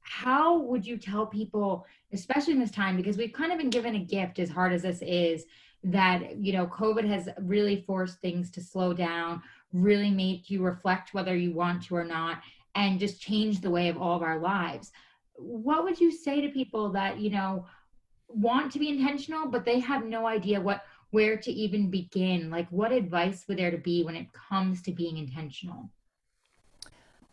[0.00, 3.94] how would you tell people, especially in this time, because we've kind of been given
[3.94, 5.44] a gift, as hard as this is,
[5.84, 11.14] that, you know, COVID has really forced things to slow down, really make you reflect
[11.14, 12.40] whether you want to or not,
[12.74, 14.90] and just change the way of all of our lives.
[15.34, 17.66] What would you say to people that, you know,
[18.28, 22.50] want to be intentional, but they have no idea what where to even begin.
[22.50, 25.90] Like, what advice would there to be when it comes to being intentional?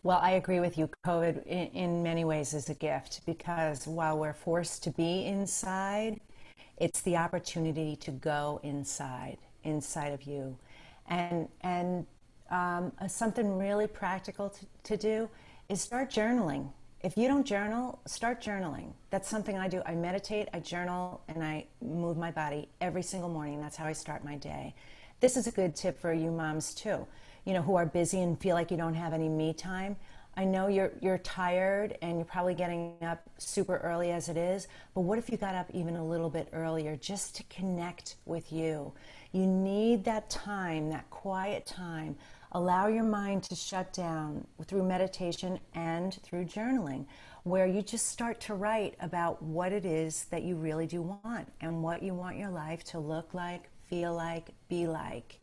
[0.05, 0.87] Well, I agree with you.
[1.03, 6.19] COVID, in, in many ways, is a gift because while we're forced to be inside,
[6.77, 10.55] it's the opportunity to go inside, inside of you,
[11.07, 12.05] and and
[12.51, 15.27] um, something really practical to, to do
[15.69, 16.69] is start journaling
[17.01, 18.91] if you don't journal, start journaling.
[19.11, 19.83] That's something I do.
[19.85, 23.61] I meditate, I journal, and I move my body every single morning.
[23.61, 24.73] That's how I start my day.
[25.19, 27.05] This is a good tip for you moms too,
[27.45, 29.95] you know, who are busy and feel like you don't have any me time.
[30.37, 34.67] I know you're you're tired and you're probably getting up super early as it is,
[34.93, 38.51] but what if you got up even a little bit earlier just to connect with
[38.51, 38.91] you?
[39.31, 42.17] You need that time, that quiet time
[42.55, 47.05] Allow your mind to shut down through meditation and through journaling,
[47.43, 51.51] where you just start to write about what it is that you really do want
[51.59, 55.41] and what you want your life to look like, feel like, be like.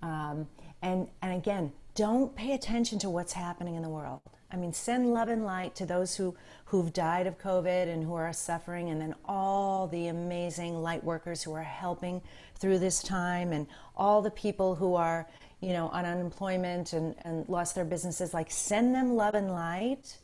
[0.00, 0.48] Um,
[0.82, 4.20] and, and again, don't pay attention to what's happening in the world.
[4.52, 6.34] I mean, send love and light to those who,
[6.66, 11.42] who've died of COVID and who are suffering, and then all the amazing light workers
[11.42, 12.20] who are helping
[12.58, 13.66] through this time, and
[13.96, 15.28] all the people who are,
[15.60, 20.18] you know, on unemployment and, and lost their businesses, like send them love and light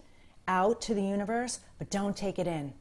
[0.48, 2.72] out to the universe, but don't take it in.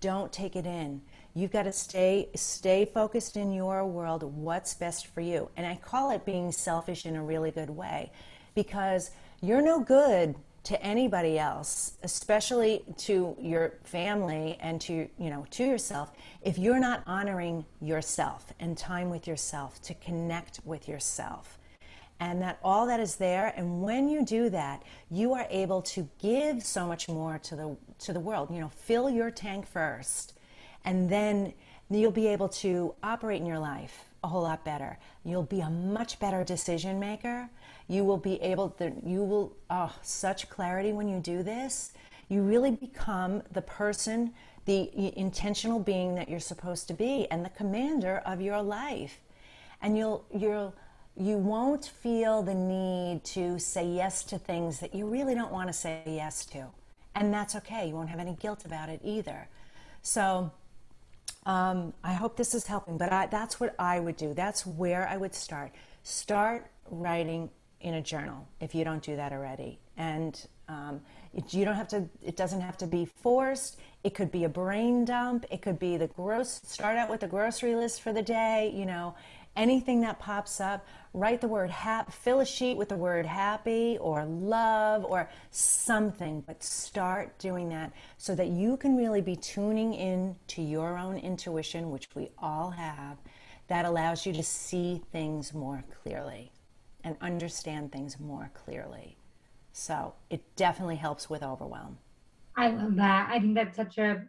[0.00, 1.02] Don't take it in.
[1.34, 5.48] You've got to stay stay focused in your world, what's best for you.
[5.56, 8.10] And I call it being selfish in a really good way
[8.54, 9.10] because
[9.40, 15.64] you're no good to anybody else, especially to your family and to you know to
[15.64, 16.10] yourself,
[16.42, 21.58] if you're not honoring yourself and time with yourself to connect with yourself.
[22.18, 26.06] And that all that is there and when you do that you are able to
[26.18, 28.50] give so much more to the to the world.
[28.50, 30.34] You know fill your tank first
[30.84, 31.52] and then
[31.90, 35.70] you'll be able to operate in your life a whole lot better you'll be a
[35.70, 37.48] much better decision maker
[37.88, 41.92] you will be able to you will oh such clarity when you do this
[42.28, 44.32] you really become the person
[44.66, 49.20] the intentional being that you're supposed to be and the commander of your life
[49.82, 50.74] and you'll you'll
[51.16, 55.68] you won't feel the need to say yes to things that you really don't want
[55.68, 56.66] to say yes to.
[57.14, 57.88] And that's okay.
[57.88, 59.48] You won't have any guilt about it either.
[60.02, 60.50] So
[61.46, 64.34] um, I hope this is helping, but I, that's what I would do.
[64.34, 65.72] That's where I would start.
[66.02, 67.50] Start writing
[67.80, 69.78] in a journal if you don't do that already.
[69.96, 71.00] And um,
[71.34, 73.78] it, you don't have to, it doesn't have to be forced.
[74.04, 75.46] It could be a brain dump.
[75.50, 78.86] It could be the gross, start out with the grocery list for the day, you
[78.86, 79.14] know,
[79.56, 83.98] anything that pops up, write the word happy, fill a sheet with the word happy
[84.00, 89.94] or love or something, but start doing that so that you can really be tuning
[89.94, 93.18] in to your own intuition, which we all have,
[93.68, 96.52] that allows you to see things more clearly
[97.04, 99.16] and understand things more clearly.
[99.72, 101.98] So it definitely helps with overwhelm.
[102.56, 103.30] I love that.
[103.30, 104.26] I think that's such a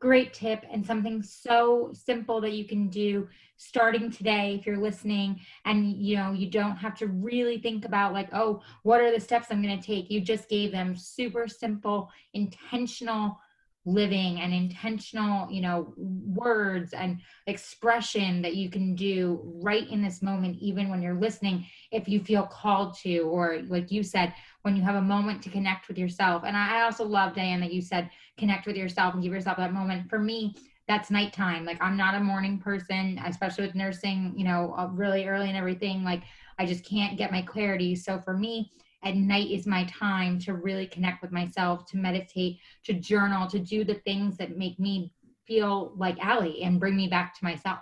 [0.00, 3.26] great tip and something so simple that you can do
[3.56, 8.12] starting today if you're listening and you know you don't have to really think about
[8.12, 10.10] like oh what are the steps i'm going to take?
[10.10, 13.38] You just gave them super simple intentional
[13.86, 20.22] living and intentional you know words and expression that you can do right in this
[20.22, 24.32] moment even when you're listening if you feel called to or like you said
[24.64, 27.72] when you have a moment to connect with yourself and i also love diane that
[27.72, 30.54] you said connect with yourself and give yourself that moment for me
[30.88, 35.26] that's nighttime like i'm not a morning person especially with nursing you know uh, really
[35.26, 36.22] early and everything like
[36.58, 38.70] i just can't get my clarity so for me
[39.04, 43.58] at night is my time to really connect with myself, to meditate, to journal, to
[43.58, 45.12] do the things that make me
[45.46, 47.80] feel like Ali and bring me back to myself.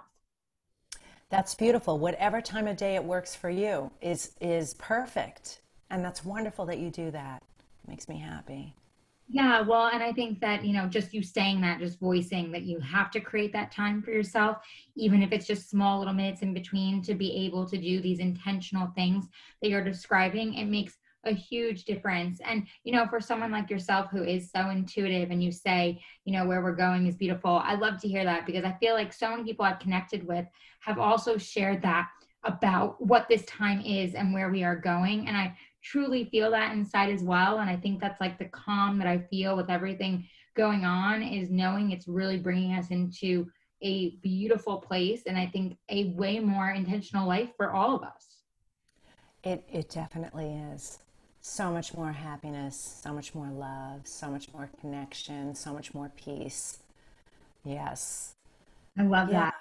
[1.31, 1.99] That's beautiful.
[1.99, 5.62] Whatever time of day it works for you is is perfect.
[5.93, 7.43] And that's wonderful that you do that.
[7.85, 8.75] It makes me happy.
[9.29, 12.63] Yeah, well, and I think that, you know, just you saying that, just voicing that
[12.63, 14.59] you have to create that time for yourself,
[14.97, 18.19] even if it's just small little minutes in between to be able to do these
[18.19, 19.27] intentional things
[19.61, 22.41] that you're describing, it makes a huge difference.
[22.45, 26.33] And, you know, for someone like yourself who is so intuitive and you say, you
[26.33, 29.13] know, where we're going is beautiful, I love to hear that because I feel like
[29.13, 30.47] so many people I've connected with
[30.81, 32.09] have also shared that
[32.45, 35.29] about what this time is and where we are going.
[35.29, 37.59] And I truly feel that inside as well.
[37.59, 41.51] And I think that's like the calm that I feel with everything going on is
[41.51, 43.47] knowing it's really bringing us into
[43.83, 48.37] a beautiful place and I think a way more intentional life for all of us.
[49.43, 51.01] It, it definitely is
[51.41, 56.13] so much more happiness, so much more love, so much more connection, so much more
[56.15, 56.79] peace.
[57.65, 58.35] Yes.
[58.97, 59.47] I love yeah.
[59.47, 59.55] that.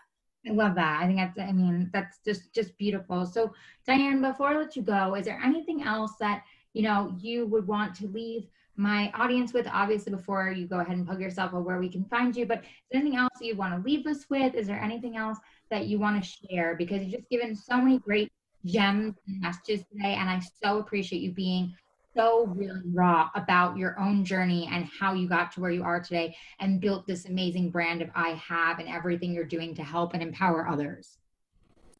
[0.47, 1.01] I love that.
[1.01, 3.25] I think that's I mean, that's just just beautiful.
[3.25, 3.53] So
[3.85, 7.67] Diane, before I let you go, is there anything else that, you know, you would
[7.67, 11.61] want to leave my audience with obviously before you go ahead and plug yourself or
[11.61, 12.63] where we can find you but
[12.93, 15.37] anything else you want to leave us with is there anything else
[15.69, 18.31] that you want to share because you've just given so many great
[18.65, 20.15] gems and messages today.
[20.15, 21.73] And I so appreciate you being
[22.15, 25.99] so really raw about your own journey and how you got to where you are
[25.99, 30.13] today and built this amazing brand of I have and everything you're doing to help
[30.13, 31.17] and empower others.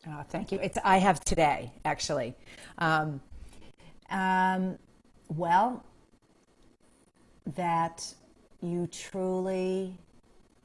[0.08, 0.60] Oh, thank you.
[0.60, 2.36] It's I have today, actually.
[2.80, 3.22] Um,
[4.10, 4.78] um,
[5.30, 5.86] well,
[7.56, 8.14] that
[8.62, 9.98] you truly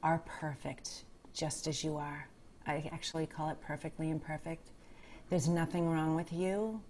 [0.02, 2.28] are perfect just as you are.
[2.66, 4.70] I actually call it perfectly imperfect.
[5.30, 6.80] There's nothing wrong with you.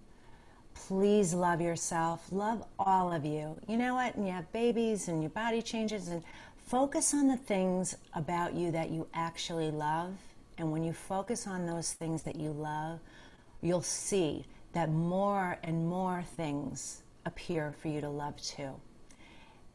[0.85, 2.31] Please love yourself.
[2.31, 3.59] Love all of you.
[3.67, 4.15] You know what?
[4.15, 6.23] And you have babies and your body changes and
[6.67, 10.13] focus on the things about you that you actually love.
[10.57, 12.99] And when you focus on those things that you love,
[13.61, 18.71] you'll see that more and more things appear for you to love too.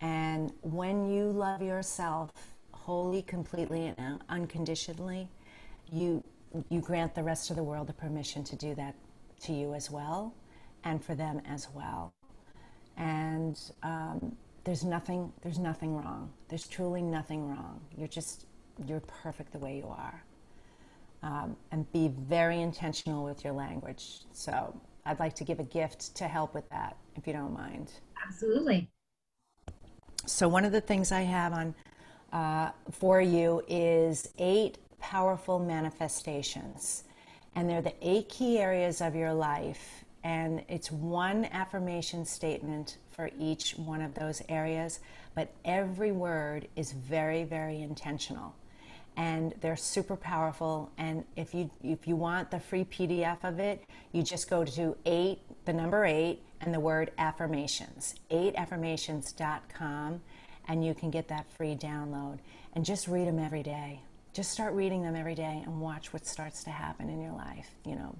[0.00, 2.30] And when you love yourself
[2.70, 5.28] wholly, completely, and unconditionally,
[5.90, 6.22] you
[6.68, 8.94] you grant the rest of the world the permission to do that
[9.40, 10.34] to you as well
[10.84, 12.12] and for them as well.
[12.96, 16.30] And um, there's nothing, there's nothing wrong.
[16.48, 17.80] There's truly nothing wrong.
[17.96, 18.46] You're just,
[18.86, 20.22] you're perfect the way you are.
[21.22, 24.22] Um, and be very intentional with your language.
[24.32, 27.92] So I'd like to give a gift to help with that, if you don't mind.
[28.26, 28.90] Absolutely.
[30.26, 31.74] So one of the things I have on
[32.32, 37.04] uh, for you is eight powerful manifestations.
[37.54, 40.01] And they're the eight key areas of your life.
[40.24, 45.00] And it's one affirmation statement for each one of those areas.
[45.34, 48.54] But every word is very, very intentional.
[49.16, 50.90] And they're super powerful.
[50.96, 54.96] And if you if you want the free PDF of it, you just go to
[55.04, 58.14] eight, the number eight, and the word affirmations.
[58.30, 60.22] Eightaffirmations.com,
[60.68, 62.38] and you can get that free download.
[62.74, 64.00] And just read them every day
[64.32, 67.70] just start reading them every day and watch what starts to happen in your life.
[67.84, 68.16] You know,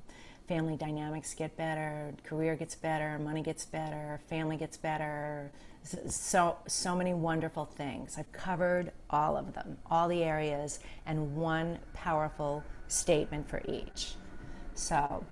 [0.52, 5.50] family dynamics get better, career gets better, money gets better, family gets better.
[6.06, 8.16] So, so many wonderful things.
[8.18, 14.12] I've covered all of them, all the areas, and one powerful statement for each.
[14.74, 15.24] So,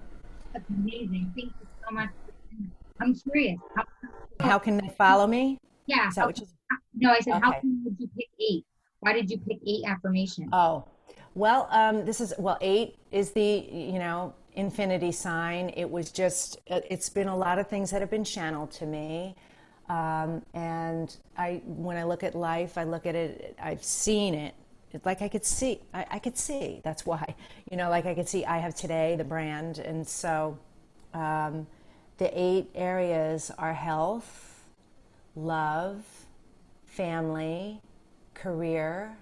[0.55, 1.31] that's amazing.
[1.37, 2.09] Thank you so much.
[2.99, 3.59] I'm curious.
[3.77, 3.85] How,
[4.41, 5.59] how can they follow me?
[5.85, 6.09] Yeah.
[6.09, 6.47] Is that what you,
[6.95, 7.41] no, I said, okay.
[7.45, 8.65] how can you pick eight?
[9.01, 10.49] Why did you pick eight affirmations?
[10.55, 10.85] Oh,
[11.35, 15.71] well, um, this is well, eight is the you know infinity sign.
[15.77, 19.37] It was just, it's been a lot of things that have been channeled to me.
[19.89, 24.55] Um, and I, when I look at life, I look at it, I've seen it.
[24.93, 26.81] It's like I could see, I, I could see.
[26.85, 27.35] That's why,
[27.71, 29.79] you know, like I could see I have today, the brand.
[29.79, 30.59] And so
[31.15, 31.67] um,
[32.19, 34.65] the eight areas are health,
[35.37, 36.05] love,
[36.87, 37.81] family,
[38.35, 39.17] career,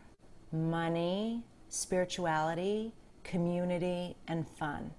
[0.53, 2.93] money, spirituality,
[3.25, 4.91] community, and fun.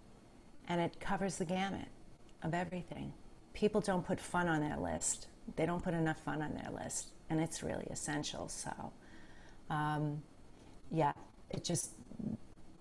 [0.69, 1.87] And it covers the gamut
[2.43, 3.13] of everything.
[3.53, 7.07] People don't put fun on their list, they don't put enough fun on their list,
[7.29, 8.47] and it's really essential.
[8.47, 8.93] So,
[9.69, 10.21] um,
[10.91, 11.13] yeah,
[11.49, 11.91] it just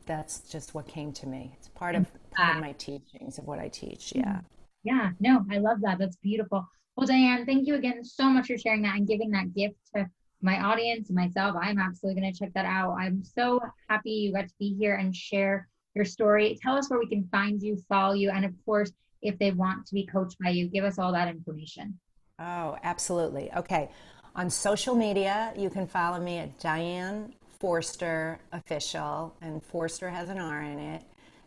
[0.06, 1.52] that's just what came to me.
[1.58, 2.30] It's part of mm.
[2.30, 2.60] part of ah.
[2.60, 4.12] my teachings of what I teach.
[4.14, 4.36] Yeah.
[4.36, 4.44] Mm.
[4.84, 5.98] Yeah, no, I love that.
[5.98, 6.66] That's beautiful.
[6.96, 10.08] Well, Diane, thank you again so much for sharing that and giving that gift to
[10.40, 11.56] my audience and myself.
[11.60, 12.96] I'm absolutely going to check that out.
[12.98, 15.68] I'm so happy you got to be here and share
[15.98, 16.58] your story.
[16.62, 19.84] Tell us where we can find you, follow you, and of course, if they want
[19.86, 21.98] to be coached by you, give us all that information.
[22.38, 23.50] Oh, absolutely.
[23.54, 23.90] Okay.
[24.36, 30.38] On social media, you can follow me at Diane Forster Official, and Forster has an
[30.38, 31.02] R in it,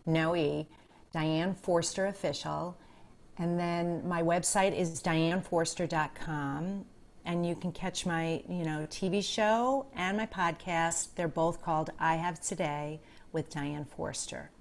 [0.06, 0.68] no E,
[1.14, 2.78] Diane Forster Official.
[3.38, 6.86] And then my website is dianeforster.com
[7.24, 11.16] and you can catch my, you know, TV show and my podcast.
[11.16, 13.00] They're both called I Have Today
[13.32, 14.52] with Diane Forster.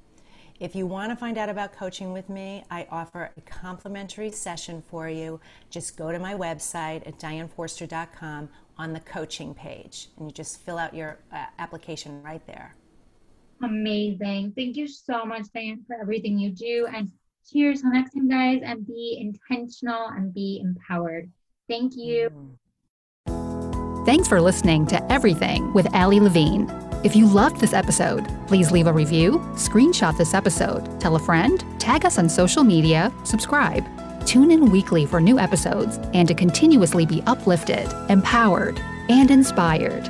[0.61, 4.83] If you want to find out about coaching with me, I offer a complimentary session
[4.91, 5.41] for you.
[5.71, 10.77] Just go to my website at dianeforster.com on the coaching page and you just fill
[10.77, 12.75] out your uh, application right there.
[13.63, 14.53] Amazing.
[14.55, 16.87] Thank you so much, Diane, for everything you do.
[16.95, 17.11] And
[17.51, 21.31] cheers till next time, guys, and be intentional and be empowered.
[21.69, 22.31] Thank you.
[24.07, 26.71] Thanks for listening to Everything with Ali Levine.
[27.05, 31.63] If you loved this episode, please leave a review, screenshot this episode, tell a friend,
[31.79, 33.85] tag us on social media, subscribe.
[34.27, 38.81] Tune in weekly for new episodes and to continuously be uplifted, empowered,
[39.11, 40.09] and inspired.